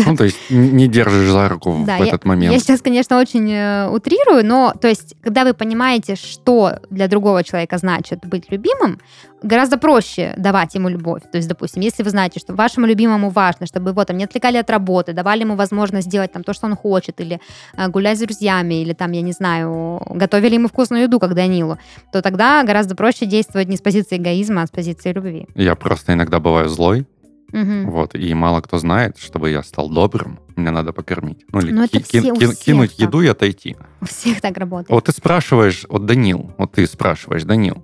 [0.06, 2.52] Ну, то есть не держишь за руку в этот момент.
[2.52, 7.42] Я сейчас, конечно, очень э, утрирую, но то есть, когда вы понимаете, что для другого
[7.42, 9.00] человека значит быть любимым,
[9.42, 11.22] гораздо проще давать ему любовь.
[11.30, 14.56] То есть, допустим, если вы знаете, что вашему любимому важно, чтобы его там не отвлекали
[14.56, 17.40] от работы, давали ему возможность сделать там то, что он хочет, или
[17.76, 21.78] э, гулять с друзьями, или там, я не знаю, готовили ему вкусную еду, как Данилу,
[22.12, 25.46] то тогда гораздо проще действовать не с позиции эгоизма, а с позиции любви.
[25.54, 27.06] Я просто иногда бываю злой,
[27.52, 27.90] Угу.
[27.90, 31.44] Вот, и мало кто знает, чтобы я стал добрым, мне надо покормить.
[31.50, 33.06] Ну, или ки- ки- ки- кинуть так.
[33.06, 33.76] еду и отойти.
[34.00, 34.90] У всех так работает.
[34.90, 37.82] Вот ты спрашиваешь, вот Данил, вот ты спрашиваешь, Данил,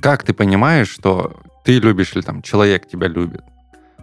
[0.00, 3.42] как ты понимаешь, что ты любишь или там человек тебя любит?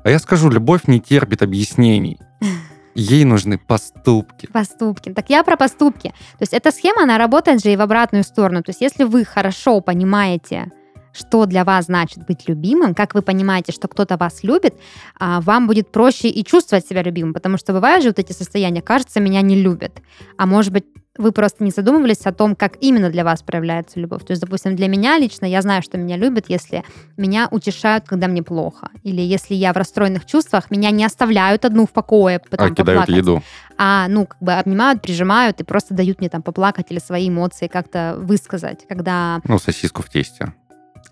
[0.04, 2.20] А я скажу, любовь не терпит объяснений.
[2.96, 4.48] Ей нужны поступки.
[4.48, 5.12] Поступки.
[5.12, 6.10] Так я про поступки.
[6.10, 8.64] То есть эта схема, она работает же и в обратную сторону.
[8.64, 10.72] То есть если вы хорошо понимаете,
[11.16, 14.76] что для вас значит быть любимым, как вы понимаете, что кто-то вас любит,
[15.20, 18.82] а, вам будет проще и чувствовать себя любимым, потому что бывают же вот эти состояния,
[18.82, 20.02] кажется, меня не любят,
[20.38, 20.86] а может быть,
[21.18, 24.26] вы просто не задумывались о том, как именно для вас проявляется любовь.
[24.26, 26.84] То есть, допустим, для меня лично, я знаю, что меня любят, если
[27.16, 28.90] меня утешают, когда мне плохо.
[29.04, 33.02] Или если я в расстроенных чувствах, меня не оставляют одну в покое, потом а кидают
[33.02, 33.16] поплакать.
[33.16, 33.44] еду.
[33.78, 37.68] А, ну, как бы обнимают, прижимают и просто дают мне там поплакать или свои эмоции
[37.68, 39.40] как-то высказать, когда...
[39.46, 40.54] Ну, сосиску в тесте.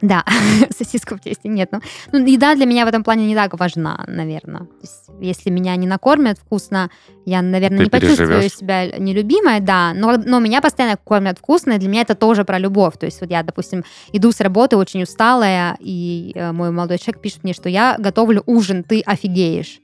[0.03, 0.25] Да,
[0.77, 1.69] сосиску в тесте нет.
[1.71, 1.79] Ну,
[2.11, 4.59] ну, еда для меня в этом плане не так важна, наверное.
[4.59, 6.89] То есть, если меня не накормят вкусно,
[7.25, 9.93] я, наверное, Ты не почувствую себя нелюбимой, да.
[9.95, 12.97] Но, но меня постоянно кормят вкусно, и для меня это тоже про любовь.
[12.99, 17.21] То есть вот я, допустим, иду с работы очень усталая, и э, мой молодой человек
[17.21, 19.79] пишет мне, что я готовлю ужин, ты офигеешь.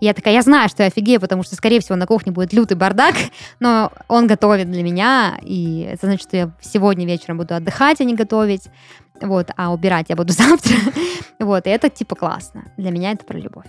[0.00, 2.78] Я такая, я знаю, что я офигею, потому что, скорее всего, на кухне будет лютый
[2.78, 3.14] бардак,
[3.60, 8.04] но он готовит для меня, и это значит, что я сегодня вечером буду отдыхать, а
[8.04, 8.62] не готовить,
[9.20, 10.76] вот, а убирать я буду завтра.
[11.38, 12.64] вот, и это типа классно.
[12.76, 13.66] Для меня это про любовь.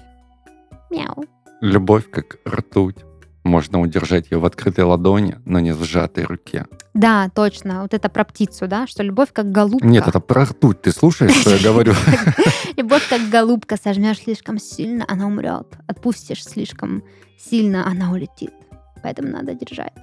[0.89, 1.25] Мяу.
[1.61, 2.97] Любовь как ртуть.
[3.43, 6.67] Можно удержать ее в открытой ладони, но не в сжатой руке.
[6.93, 7.81] Да, точно.
[7.81, 8.85] Вот это про птицу, да?
[8.85, 9.87] Что любовь как голубка.
[9.87, 10.81] Нет, это про ртуть.
[10.81, 11.93] Ты слушаешь, что я говорю?
[12.77, 13.77] Любовь как голубка.
[13.77, 15.67] Сожмешь слишком сильно, она умрет.
[15.87, 17.03] Отпустишь слишком
[17.39, 18.53] сильно, она улетит.
[19.01, 19.93] Поэтому надо держать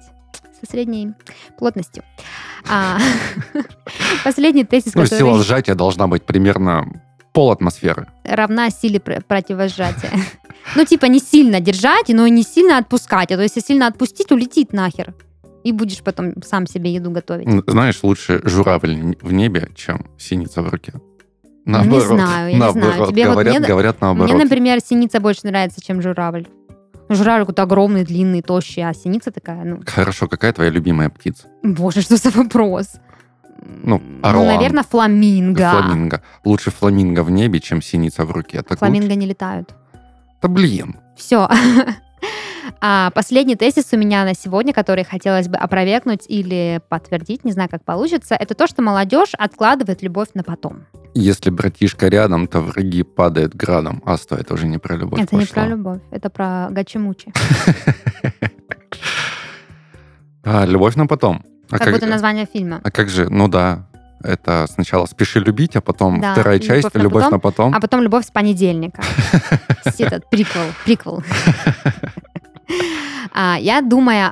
[0.59, 1.13] со средней
[1.57, 2.03] плотностью.
[2.67, 2.99] А,
[4.23, 5.19] последний тезис, ну, который...
[5.19, 6.85] сила сжатия должна быть примерно
[7.33, 8.07] пол атмосферы.
[8.23, 10.11] Равна силе противосжатия.
[10.75, 13.31] Ну, типа, не сильно держать, но и не сильно отпускать.
[13.31, 15.15] А то если сильно отпустить, улетит нахер.
[15.63, 17.47] И будешь потом сам себе еду готовить.
[17.65, 20.93] Знаешь, лучше журавль в небе, чем синица в руке.
[21.65, 22.87] Наоборот, не знаю, я наоборот.
[22.87, 23.11] не знаю.
[23.11, 24.31] Тебе говорят, вот мне, говорят наоборот.
[24.31, 26.45] Мне, например, синица больше нравится, чем журавль.
[27.09, 29.81] Журавль какой-то огромный, длинный, тощий, а синица такая, ну...
[29.85, 31.47] Хорошо, какая твоя любимая птица?
[31.63, 32.99] Боже, что за вопрос?
[33.83, 34.45] Ну, орлан.
[34.45, 35.69] Ну, наверное, фламинго.
[35.71, 36.21] Фламинго.
[36.45, 38.61] Лучше фламинго в небе, чем синица в руке.
[38.61, 39.17] Так фламинго лучше?
[39.17, 39.75] не летают.
[40.41, 40.95] Да блин.
[41.17, 41.49] Все.
[42.81, 47.69] А последний тезис у меня на сегодня, который хотелось бы опровергнуть или подтвердить, не знаю,
[47.69, 50.85] как получится, это то, что молодежь откладывает любовь на потом.
[51.13, 54.01] Если братишка рядом, то враги падают градом.
[54.05, 55.39] А сто, это уже не про любовь Это пошло.
[55.39, 57.33] не про любовь, это про гачи-мучи.
[60.41, 61.43] А, любовь на потом.
[61.69, 62.81] А как будто название фильма.
[62.83, 63.89] А как же, ну да,
[64.23, 67.73] это сначала «Спеши любить», а потом да, вторая часть «Любовь, на, «Любовь потом, на потом».
[67.75, 69.01] А потом «Любовь с понедельника».
[69.99, 70.63] Этот приквел.
[70.85, 71.23] приквел.
[73.33, 74.27] А, я, думая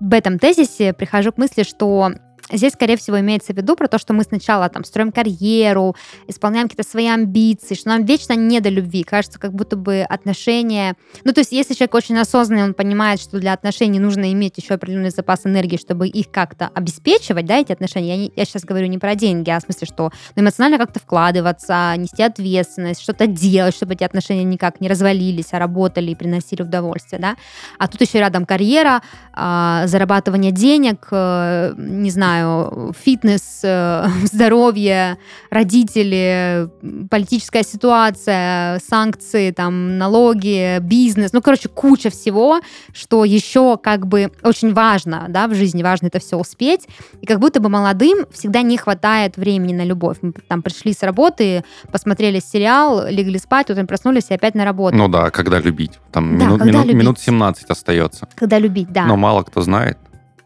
[0.00, 2.12] об этом тезисе, прихожу к мысли, что
[2.50, 5.94] Здесь, скорее всего, имеется в виду про то, что мы сначала там строим карьеру,
[6.26, 9.02] исполняем какие-то свои амбиции, что нам вечно не до любви.
[9.02, 10.96] Кажется, как будто бы отношения...
[11.24, 14.74] Ну, то есть, если человек очень осознанный, он понимает, что для отношений нужно иметь еще
[14.74, 18.08] определенный запас энергии, чтобы их как-то обеспечивать, да, эти отношения.
[18.08, 21.00] Я, не, я сейчас говорю не про деньги, а в смысле, что ну, эмоционально как-то
[21.00, 26.62] вкладываться, нести ответственность, что-то делать, чтобы эти отношения никак не развалились, а работали и приносили
[26.62, 27.36] удовольствие, да.
[27.78, 35.18] А тут еще рядом карьера, а, зарабатывание денег, э, не знаю, знаю, фитнес, э, здоровье,
[35.50, 36.68] родители,
[37.10, 42.60] политическая ситуация, санкции, там, налоги, бизнес, ну, короче, куча всего,
[42.92, 46.86] что еще как бы очень важно, да, в жизни важно это все успеть,
[47.20, 50.18] и как будто бы молодым всегда не хватает времени на любовь.
[50.22, 54.96] Мы там пришли с работы, посмотрели сериал, легли спать, утром проснулись и опять на работу.
[54.96, 55.98] Ну да, когда любить?
[56.12, 57.00] Там да, минут, минут, любить.
[57.00, 58.28] минут 17 остается.
[58.34, 59.06] Когда любить, да.
[59.06, 59.98] Но мало кто знает,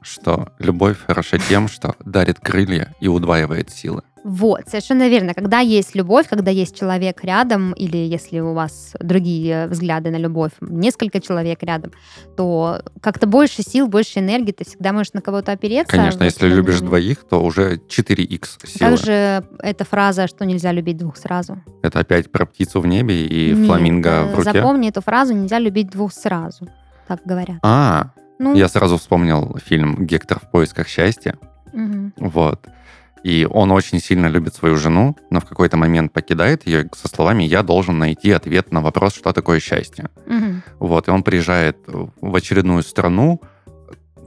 [0.02, 4.02] что любовь хороша тем, что дарит крылья и удваивает силы.
[4.24, 5.34] Вот, совершенно верно.
[5.34, 10.52] Когда есть любовь, когда есть человек рядом, или если у вас другие взгляды на любовь,
[10.60, 11.92] несколько человек рядом,
[12.36, 15.96] то как-то больше сил, больше энергии, ты всегда можешь на кого-то опереться.
[15.96, 18.90] Конечно, если любишь двоих, то уже 4х сила.
[18.90, 21.60] Также эта фраза, что нельзя любить двух сразу.
[21.82, 24.52] Это опять про птицу в небе и Нет, фламинго в руке?
[24.52, 26.68] Запомни эту фразу, нельзя любить двух сразу.
[27.08, 27.58] Так говорят.
[27.62, 31.36] А, ну, я сразу вспомнил фильм «Гектор в поисках счастья».
[31.72, 32.12] Угу.
[32.16, 32.68] Вот.
[33.22, 37.44] И он очень сильно любит свою жену, но в какой-то момент покидает ее со словами
[37.44, 40.08] «я должен найти ответ на вопрос, что такое счастье».
[40.26, 40.86] Угу.
[40.86, 43.40] Вот, и он приезжает в очередную страну,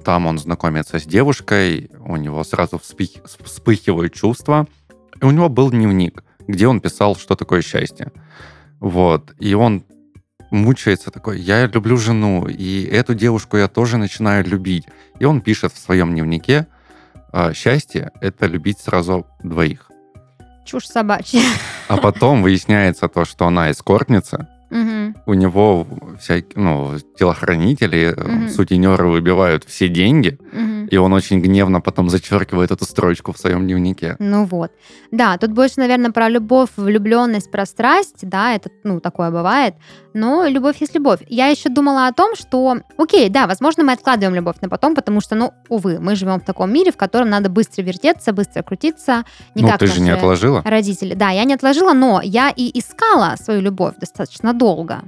[0.06, 3.10] там он знакомится с девушкой, у него сразу вспых...
[3.44, 4.68] вспыхивают чувства,
[5.22, 8.12] и у него был дневник, где он писал, что такое счастье.
[8.80, 9.84] Вот, и он
[10.52, 14.88] мучается такой, я люблю жену, и эту девушку я тоже начинаю любить.
[15.20, 16.68] И он пишет в своем дневнике,
[17.32, 19.92] а счастье— это любить сразу двоих.
[20.66, 21.42] Чушь собачья.
[21.88, 25.14] А потом выясняется то, что она эскортница, Угу.
[25.28, 25.88] У него
[26.20, 28.50] всякие, ну, телохранители, угу.
[28.50, 30.65] сутенеры выбивают все деньги, угу.
[30.90, 34.16] И он очень гневно потом зачеркивает эту строчку в своем дневнике.
[34.20, 34.72] Ну вот.
[35.12, 39.76] Да, тут больше, наверное, про любовь, влюбленность, про страсть, да, это, ну, такое бывает,
[40.14, 41.20] но любовь есть любовь.
[41.28, 45.22] Я еще думала о том, что, окей, да, возможно, мы откладываем любовь на потом, потому
[45.22, 49.24] что, ну, увы, мы живем в таком мире, в котором надо быстро вертеться, быстро крутиться.
[49.56, 50.62] Не ну, ты же не отложила.
[50.66, 51.14] Родители.
[51.14, 55.04] Да, я не отложила, но я и искала свою любовь достаточно долго.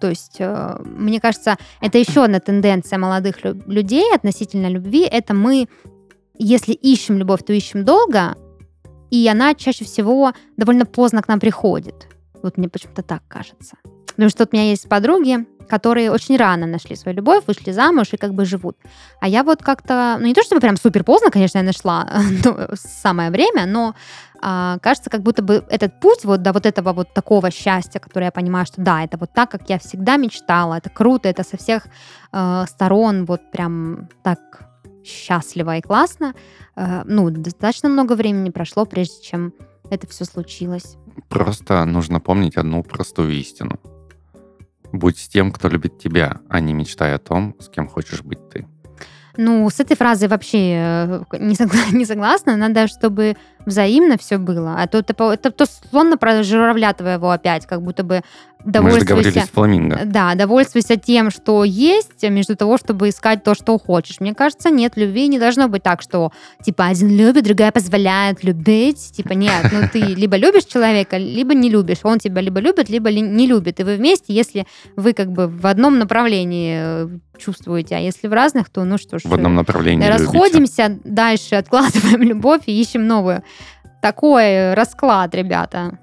[0.00, 5.02] То есть, э, мне кажется, это еще одна тенденция молодых людей относительно любви.
[5.02, 5.68] Это мы,
[6.38, 8.34] если ищем любовь, то ищем долго,
[9.10, 12.08] и она чаще всего довольно поздно к нам приходит.
[12.42, 13.76] Вот мне почему-то так кажется.
[14.10, 18.16] Потому что у меня есть подруги, которые очень рано нашли свою любовь, вышли замуж и
[18.16, 18.76] как бы живут.
[19.20, 22.08] А я вот как-то, ну не то чтобы прям супер поздно, конечно, я нашла
[22.44, 23.94] ну, самое время, но
[24.42, 28.26] а, кажется, как будто бы этот путь вот до вот этого вот такого счастья, которое
[28.26, 31.56] я понимаю, что да, это вот так, как я всегда мечтала, это круто, это со
[31.56, 31.86] всех
[32.32, 34.38] э, сторон вот прям так
[35.04, 36.34] счастливо и классно.
[36.74, 39.52] Э, ну, достаточно много времени прошло, прежде чем
[39.90, 40.96] это все случилось.
[41.28, 43.78] Просто нужно помнить одну простую истину.
[44.92, 48.48] Будь с тем, кто любит тебя, а не мечтай о том, с кем хочешь быть
[48.50, 48.66] ты.
[49.36, 52.56] Ну, с этой фразой вообще э, не, согла- не согласна.
[52.56, 53.36] Надо, чтобы
[53.66, 54.76] взаимно все было.
[54.78, 58.22] А то это, это то словно про журавля твоего опять, как будто бы
[58.64, 59.46] довольствуйся...
[59.52, 60.00] Фламинго.
[60.04, 64.20] Да, довольствуйся тем, что есть, между того, чтобы искать то, что хочешь.
[64.20, 66.32] Мне кажется, нет, любви не должно быть так, что
[66.62, 69.12] типа один любит, другая позволяет любить.
[69.12, 71.98] Типа нет, ну ты либо любишь человека, либо не любишь.
[72.02, 73.80] Он тебя либо любит, либо не любит.
[73.80, 77.08] И вы вместе, если вы как бы в одном направлении э,
[77.38, 79.22] чувствуете, а если в разных, то ну что ж.
[79.24, 81.00] В одном направлении Расходимся любите.
[81.04, 83.42] дальше, откладываем любовь и ищем новую.
[84.00, 85.98] Такой расклад, ребята.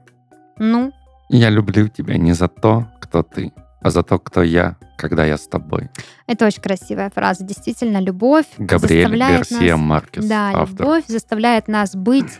[0.59, 0.91] Ну,
[1.29, 5.37] я люблю тебя не за то, кто ты, а за то, кто я, когда я
[5.37, 5.89] с тобой.
[6.27, 7.43] Это очень красивая фраза.
[7.43, 9.85] Действительно, любовь Габриэль заставляет Гарсия нас...
[9.85, 10.79] Маркес, Да, автор.
[10.79, 12.39] любовь заставляет нас быть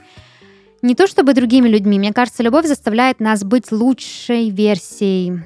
[0.82, 1.98] не то чтобы другими людьми.
[2.00, 5.42] Мне кажется, любовь заставляет нас быть лучшей версией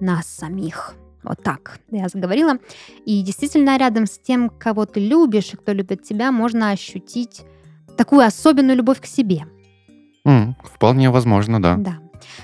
[0.00, 0.94] нас самих.
[1.22, 2.58] Вот так я заговорила.
[3.06, 7.42] И действительно, рядом с тем, кого ты любишь и кто любит тебя, можно ощутить
[8.04, 9.46] такую особенную любовь к себе.
[10.26, 11.76] Mm, вполне возможно, да.
[11.76, 11.94] Да.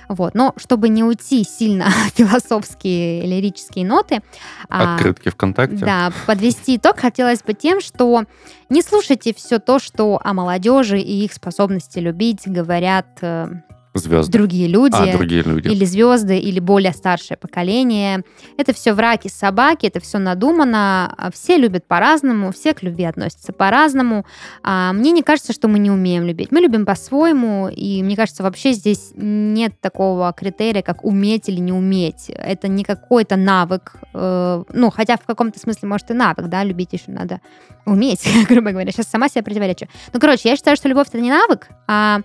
[0.08, 0.34] Вот.
[0.34, 4.22] Но чтобы не уйти сильно в философские лирические ноты...
[4.70, 5.84] А, Открытки а, ВКонтакте.
[5.84, 8.24] Да, подвести итог хотелось бы тем, что
[8.70, 13.48] не слушайте все то, что о молодежи и их способности любить говорят э,
[13.95, 14.32] Звезды.
[14.32, 18.22] другие люди, а, другие люди, или звезды, или более старшее поколение.
[18.57, 21.12] Это все враки собаки, это все надумано.
[21.16, 24.26] А все любят по-разному, все к любви относятся по-разному.
[24.62, 26.53] А мне не кажется, что мы не умеем любить.
[26.53, 31.72] Мы любим по-своему, и мне кажется, вообще здесь нет такого критерия, как уметь или не
[31.72, 32.28] уметь.
[32.28, 33.95] Это не какой-то навык.
[34.14, 37.41] Э, ну, хотя в каком-то смысле, может, и навык, да, любить еще надо
[37.86, 38.93] уметь, грубо говоря.
[38.93, 39.86] Сейчас сама себя противоречу.
[40.12, 42.20] Ну, короче, я считаю, что любовь это не навык, а а,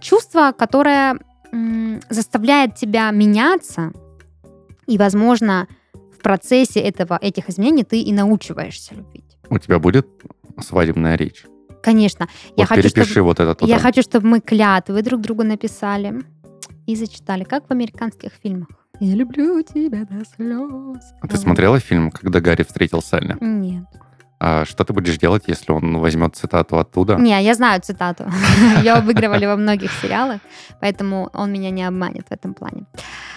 [0.00, 1.18] чувство, которое
[2.08, 3.92] заставляет тебя меняться,
[4.86, 9.36] и, возможно, в процессе этого, этих изменений ты и научиваешься любить.
[9.48, 10.06] У тебя будет
[10.60, 11.44] свадебная речь?
[11.82, 12.28] Конечно.
[12.50, 13.62] Вот я хочу, перепиши чтобы, вот этот.
[13.62, 16.22] Я вот хочу, чтобы мы клятвы друг другу написали
[16.86, 18.68] и зачитали, как в американских фильмах.
[19.00, 21.02] Я люблю тебя до слез.
[21.22, 23.36] А ты смотрела фильм «Когда Гарри встретил Салли»?
[23.40, 23.84] Нет.
[24.42, 27.16] А что ты будешь делать, если он возьмет цитату оттуда?
[27.16, 28.24] Не, я знаю цитату.
[28.78, 30.40] Ее обыгрывали во многих сериалах,
[30.80, 32.86] поэтому он меня не обманет в этом плане.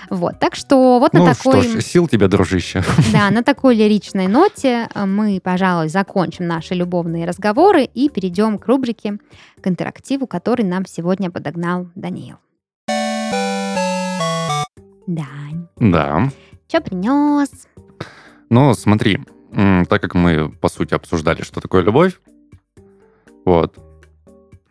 [0.09, 1.61] Вот, так что вот ну, на такой...
[1.61, 2.83] что ж, сил тебе, дружище.
[3.11, 8.65] Да, на такой лиричной ноте э, мы, пожалуй, закончим наши любовные разговоры и перейдем к
[8.67, 9.17] рубрике,
[9.61, 12.37] к интерактиву, который нам сегодня подогнал Даниил.
[15.05, 15.67] Дань.
[15.79, 16.31] Да.
[16.69, 17.49] Что принес?
[18.49, 19.19] Ну, смотри,
[19.89, 22.19] так как мы, по сути, обсуждали, что такое любовь,
[23.45, 23.77] вот,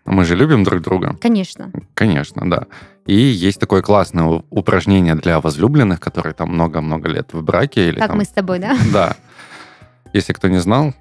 [0.05, 1.17] мы же любим друг друга.
[1.21, 1.71] Конечно.
[1.95, 2.67] Конечно, да.
[3.07, 7.89] И есть такое классное упражнение для возлюбленных, которые там много-много лет в браке.
[7.89, 8.19] Или как там...
[8.19, 8.77] мы с тобой, да?
[8.93, 9.17] Да.
[10.13, 10.93] Если кто не знал.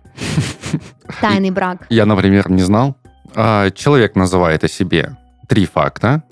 [1.21, 1.85] Тайный брак.
[1.89, 2.95] Я, например, не знал.
[3.35, 5.17] А, человек называет о себе
[5.47, 6.23] три факта,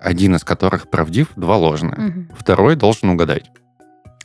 [0.00, 1.94] один из которых правдив, два ложные.
[1.94, 2.36] Угу.
[2.38, 3.50] Второй должен угадать.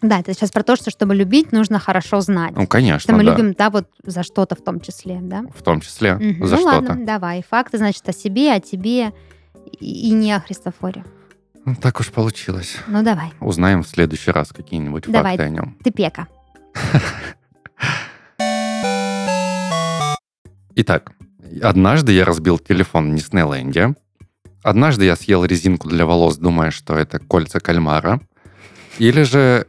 [0.01, 2.53] Да, это сейчас про то, что чтобы любить, нужно хорошо знать.
[2.55, 3.31] Ну, конечно, Что мы да.
[3.31, 5.43] любим, да, вот за что-то в том числе, да?
[5.55, 6.47] В том числе Мгм.
[6.47, 6.87] за ну что-то.
[6.89, 7.43] ладно, давай.
[7.47, 9.13] Факты, значит, о себе, о тебе
[9.79, 11.05] и, и не о Христофоре.
[11.65, 12.77] Ну, Так уж получилось.
[12.87, 15.37] Ну давай, Узнаем в следующий раз какие-нибудь Давай.
[15.37, 15.77] факты о нем.
[15.83, 16.27] ты пека.
[20.75, 21.11] Итак,
[21.61, 23.95] однажды я разбил телефон в Диснейленде.
[24.63, 28.21] Однажды я съел резинку для волос, думая, что это кольца кальмара.
[28.99, 29.65] Или же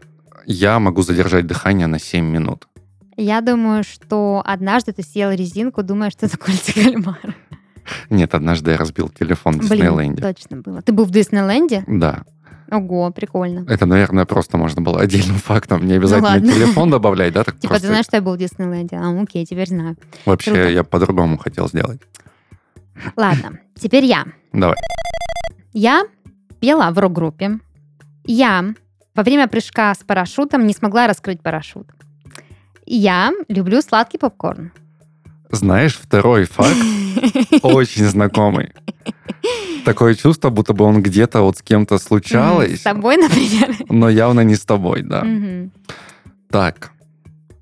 [0.47, 2.69] я могу задержать дыхание на 7 минут.
[3.17, 7.35] Я думаю, что однажды ты съел резинку, думая, что это кольца кальмара.
[8.11, 10.23] Нет, однажды я разбил телефон в Блин, Диснейленде.
[10.23, 10.83] точно было.
[10.83, 11.85] Ты был в Диснейленде?
[11.87, 12.25] Да.
[12.71, 13.67] Ого, прикольно.
[13.69, 15.87] Это, наверное, просто можно было отдельным фактом.
[15.87, 17.45] Не обязательно Ну телефон добавлять, да?
[17.45, 18.97] Так Типа, просто ты знаешь, что я был в Диснейленде?
[18.97, 19.97] А, окей, теперь знаю.
[20.25, 20.69] Вообще, круто.
[20.71, 22.01] я по-другому хотел сделать.
[23.17, 24.25] Ладно, теперь я.
[24.53, 24.77] Давай.
[25.73, 26.05] Я
[26.61, 27.59] пела в рок-группе.
[28.25, 28.75] Я
[29.15, 31.89] во время прыжка с парашютом не смогла раскрыть парашют.
[32.87, 34.73] Я люблю сладкий попкорн.
[35.51, 36.77] Знаешь, второй факт
[37.63, 38.73] очень знакомый.
[39.85, 43.77] Такое чувство, будто бы он где-то вот с кем-то случалось, С тобой, например.
[43.89, 45.27] но явно не с тобой, да.
[46.51, 46.93] Так.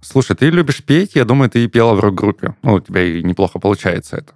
[0.03, 2.55] Слушай, ты любишь петь, я думаю, ты и пела в рок-группе.
[2.63, 4.33] Ну, у тебя и неплохо получается это.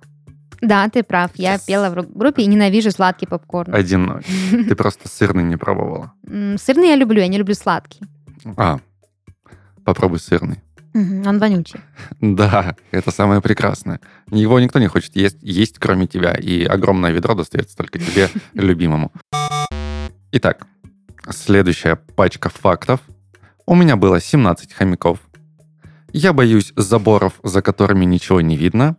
[0.60, 1.30] Да, ты прав.
[1.34, 3.74] Я пела в рок-группе и ненавижу сладкий попкорн.
[3.74, 4.24] Один ноль.
[4.50, 6.12] Ты просто сырный не пробовала.
[6.56, 8.00] Сырный я люблю, я не люблю сладкий.
[8.56, 8.78] А,
[9.84, 10.60] попробуй сырный.
[10.94, 11.80] Он вонючий.
[12.20, 14.00] Да, это самое прекрасное.
[14.30, 19.12] Его никто не хочет есть, есть кроме тебя, и огромное ведро достается только тебе, любимому.
[20.30, 20.66] Итак,
[21.30, 23.00] следующая пачка фактов.
[23.66, 25.18] У меня было 17 хомяков.
[26.14, 28.96] Я боюсь заборов, за которыми ничего не видно.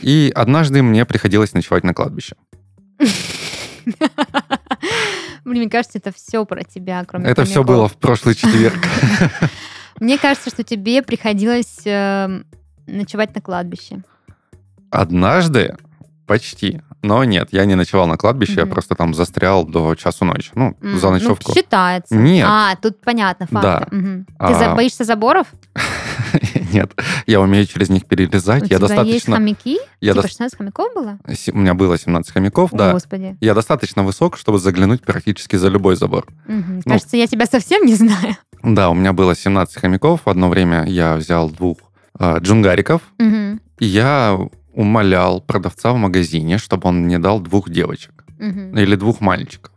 [0.00, 2.34] И однажды мне приходилось ночевать на кладбище.
[5.44, 8.76] Блин, мне кажется, это все про тебя, кроме Это все было в прошлый четверг.
[10.00, 12.42] Мне кажется, что тебе приходилось э,
[12.86, 14.02] ночевать на кладбище.
[14.90, 15.76] Однажды
[16.28, 16.80] почти.
[17.02, 18.72] Но нет, я не ночевал на кладбище, я Мгм.
[18.72, 20.50] просто там застрял до часу ночи.
[20.54, 21.52] Ну, М, за ну, ночевку.
[21.52, 22.14] считается.
[22.14, 22.46] Нет.
[22.48, 23.86] А, тут понятно, факты.
[23.90, 23.96] Да.
[23.96, 24.26] Мгм.
[24.26, 24.74] Ты А.
[24.76, 25.46] боишься заборов?
[26.72, 26.92] Нет,
[27.26, 28.62] я умею через них перелезать.
[28.62, 29.36] У я тебя есть достаточно...
[29.36, 29.78] хомяки?
[30.00, 31.18] я типа дос- 16 хомяков было?
[31.52, 32.92] У меня было 17 хомяков, О, да.
[32.92, 33.36] Господи.
[33.40, 36.26] Я достаточно высок, чтобы заглянуть практически за любой забор.
[36.46, 36.82] Мгм.
[36.84, 36.92] Ну.
[36.92, 38.36] Кажется, я тебя совсем не знаю.
[38.62, 40.22] Да, у меня было 17 хомяков.
[40.26, 41.78] Одно время я взял двух
[42.18, 43.60] э, джунгариков, Мгм.
[43.78, 44.38] и я
[44.78, 48.78] умолял продавца в магазине, чтобы он мне дал двух девочек Мгм.
[48.78, 49.72] или двух мальчиков.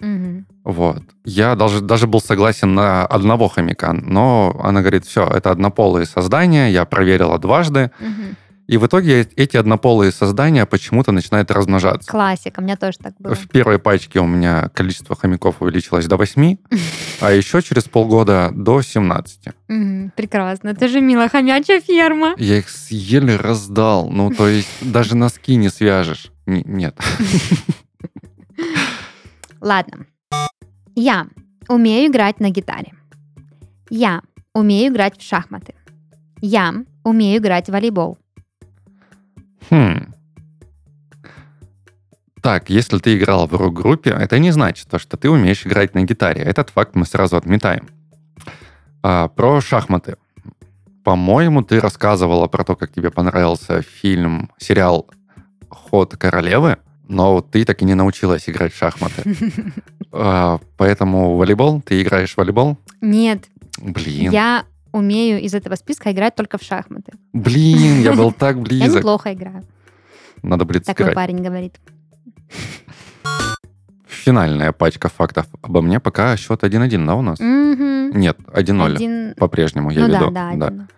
[0.00, 0.46] Мгм.
[0.64, 1.02] Вот.
[1.24, 6.68] Я даже, даже был согласен на одного хомяка, но она говорит, все, это однополые создания,
[6.72, 8.36] я проверила дважды, Мгм.
[8.70, 12.08] И в итоге эти однополые создания почему-то начинают размножаться.
[12.08, 13.34] Классика, у меня тоже так было.
[13.34, 16.56] В первой пачке у меня количество хомяков увеличилось до 8,
[17.20, 19.48] а еще через полгода до 17.
[19.66, 20.12] Мгм.
[20.14, 20.68] Прекрасно.
[20.68, 22.34] Это же мило, хомячая ферма.
[22.38, 24.08] Я их еле раздал.
[24.08, 26.30] Ну, то есть даже носки не свяжешь.
[26.46, 26.96] Нет.
[29.60, 30.06] Ладно.
[30.94, 31.26] Я
[31.68, 32.92] умею играть на гитаре.
[33.90, 34.22] Я
[34.54, 35.74] умею играть в шахматы.
[36.40, 38.16] Я умею играть в волейбол.
[39.70, 40.12] Хм.
[42.42, 46.02] Так, если ты играл в рок-группе, это не значит, то, что ты умеешь играть на
[46.02, 46.42] гитаре.
[46.42, 47.88] Этот факт мы сразу отметаем.
[49.02, 50.16] А, про шахматы.
[51.04, 55.06] По-моему, ты рассказывала про то, как тебе понравился фильм, сериал
[55.68, 59.22] «Ход королевы», но ты так и не научилась играть в шахматы.
[60.12, 62.76] А, поэтому волейбол, ты играешь в волейбол?
[63.00, 63.44] Нет,
[63.80, 67.12] Блин, я умею из этого списка играть только в шахматы.
[67.32, 68.96] блин, я был так Я близок.
[68.98, 69.64] неплохо играю.
[70.42, 71.14] Надо будет Так мой сыграть.
[71.14, 71.78] парень говорит.
[74.06, 76.00] Финальная пачка фактов обо мне.
[76.00, 77.38] Пока счет 1-1, да, у нас?
[77.40, 78.94] Нет, 1-0.
[78.94, 79.34] Один...
[79.36, 80.30] По-прежнему я Ну да, веду.
[80.30, 80.88] да, один.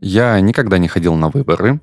[0.00, 1.80] Я никогда не ходил на выборы.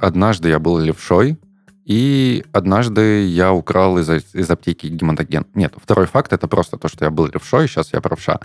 [0.00, 1.38] Однажды я был левшой,
[1.84, 5.46] и однажды я украл из, из аптеки гематоген.
[5.54, 8.40] Нет, второй факт это просто то, что я был левшой, сейчас я правша.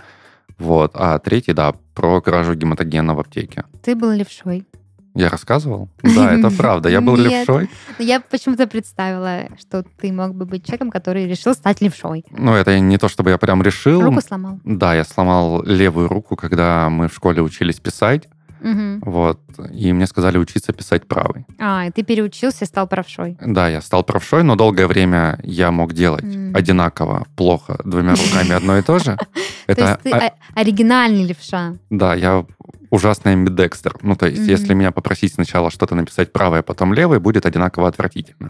[0.60, 0.92] Вот.
[0.94, 3.64] А третий, да, про кражу гематогена в аптеке.
[3.82, 4.66] Ты был левшой.
[5.14, 5.88] Я рассказывал?
[6.02, 6.88] Да, это правда.
[6.88, 7.30] Я был Нет.
[7.30, 7.68] левшой.
[7.98, 12.24] Я почему-то представила, что ты мог бы быть человеком, который решил стать левшой.
[12.30, 14.02] Ну, это не то, чтобы я прям решил.
[14.02, 14.60] Руку сломал.
[14.64, 18.28] Да, я сломал левую руку, когда мы в школе учились писать.
[18.60, 19.00] Мгм.
[19.04, 19.40] Вот.
[19.72, 21.46] И мне сказали учиться писать правой.
[21.58, 23.36] А, и ты переучился и стал правшой.
[23.40, 26.54] Да, я стал правшой, но долгое время я мог делать Мгм.
[26.56, 29.16] одинаково, плохо, двумя руками одно и то же.
[29.66, 31.74] То есть ты оригинальный левша.
[31.90, 32.44] да, я
[32.90, 33.96] ужасный амбидекстер.
[34.02, 37.86] Ну, то есть, если меня попросить сначала что-то написать правой, а потом левой, будет одинаково
[37.88, 38.48] отвратительно.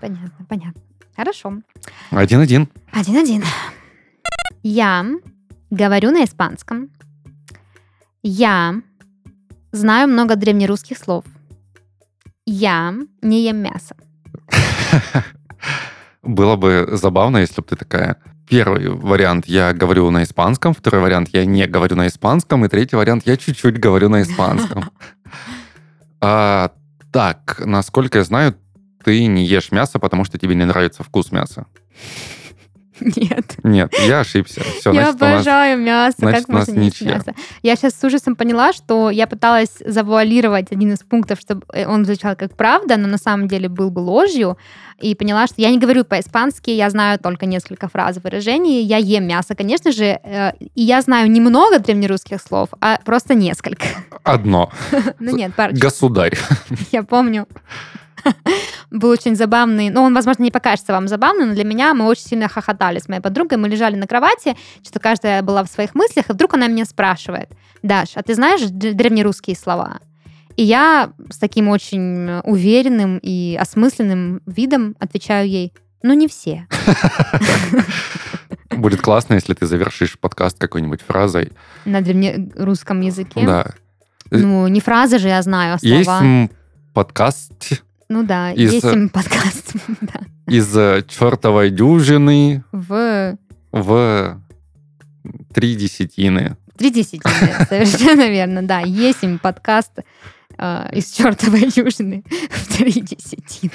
[0.00, 0.80] Понятно, понятно.
[1.14, 1.52] Хорошо.
[2.10, 2.68] Один-один.
[2.90, 3.44] Один-один.
[4.62, 5.04] Я
[5.70, 6.88] говорю на испанском.
[8.22, 8.76] Я
[9.72, 11.24] знаю много древнерусских слов.
[12.46, 13.96] Я не ем мясо.
[16.22, 18.16] Было бы забавно, если бы ты такая...
[18.48, 22.96] Первый вариант я говорю на испанском, второй вариант я не говорю на испанском, и третий
[22.96, 24.90] вариант я чуть-чуть говорю на испанском.
[26.24, 26.70] А,
[27.10, 28.54] так, насколько я знаю,
[29.04, 31.66] ты не ешь мясо, потому что тебе не нравится вкус мяса.
[33.16, 33.56] Нет.
[33.64, 34.60] Нет, я ошибся.
[34.62, 36.16] Все, я значит, у нас- обожаю мясо.
[36.18, 37.14] значит, как у нас можно не есть ничья.
[37.16, 37.34] мясо?
[37.62, 42.04] Я сейчас с ужасом поняла, что я пыталась завуалировать один из пунктов, чтобы э, он
[42.04, 44.56] звучал как правда, но на самом деле был бы ложью.
[45.00, 48.82] И поняла, что я не говорю по-испански, я знаю только несколько фраз выражений.
[48.82, 50.04] Я ем мясо, конечно же.
[50.22, 53.86] э, И я знаю немного древнерусских слов, а просто несколько.
[54.22, 54.70] Одно.
[55.18, 55.80] Ну нет, парочку.
[55.82, 56.36] Государь.
[56.92, 57.46] Я помню.
[58.90, 62.24] Был очень забавный, ну, он, возможно, не покажется вам забавным, но для меня мы очень
[62.24, 63.58] сильно хохотали с моей подругой.
[63.58, 64.56] Мы лежали на кровати,
[64.86, 67.50] что каждая была в своих мыслях, и вдруг она меня спрашивает,
[67.82, 70.00] Даш, а ты знаешь древнерусские слова?
[70.56, 76.66] И я с таким очень уверенным и осмысленным видом отвечаю ей, ну, не все.
[78.70, 81.52] Будет классно, если ты завершишь подкаст какой-нибудь фразой.
[81.84, 83.46] На древнерусском языке.
[83.46, 83.66] Да.
[84.30, 86.24] Ну, не фразы же я знаю, а Есть слова.
[86.24, 86.50] м,
[86.94, 87.82] подкаст
[88.12, 89.72] Ну да, из- есть им подкаст.
[90.46, 93.38] из э, чертовой дюжины В
[93.72, 94.42] в
[95.54, 96.58] три десятины.
[96.76, 98.80] Три десятины, совершенно верно, да.
[98.80, 100.00] Есть им подкаст
[100.58, 103.72] э, из чертовой южины в три десятины.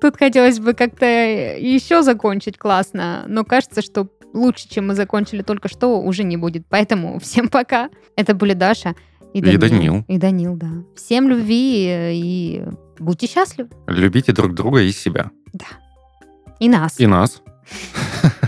[0.00, 5.68] Тут хотелось бы как-то еще закончить классно, но кажется, что лучше, чем мы закончили только
[5.68, 6.66] что, уже не будет.
[6.68, 7.88] Поэтому всем пока.
[8.16, 8.96] Это были Даша
[9.32, 9.58] и И Данил.
[9.58, 10.04] Данил.
[10.08, 10.70] И Данил, да.
[10.96, 12.64] Всем любви и
[12.98, 13.70] будьте счастливы.
[13.86, 15.30] Любите друг друга и себя.
[16.58, 17.00] И нас.
[17.00, 17.42] И нас.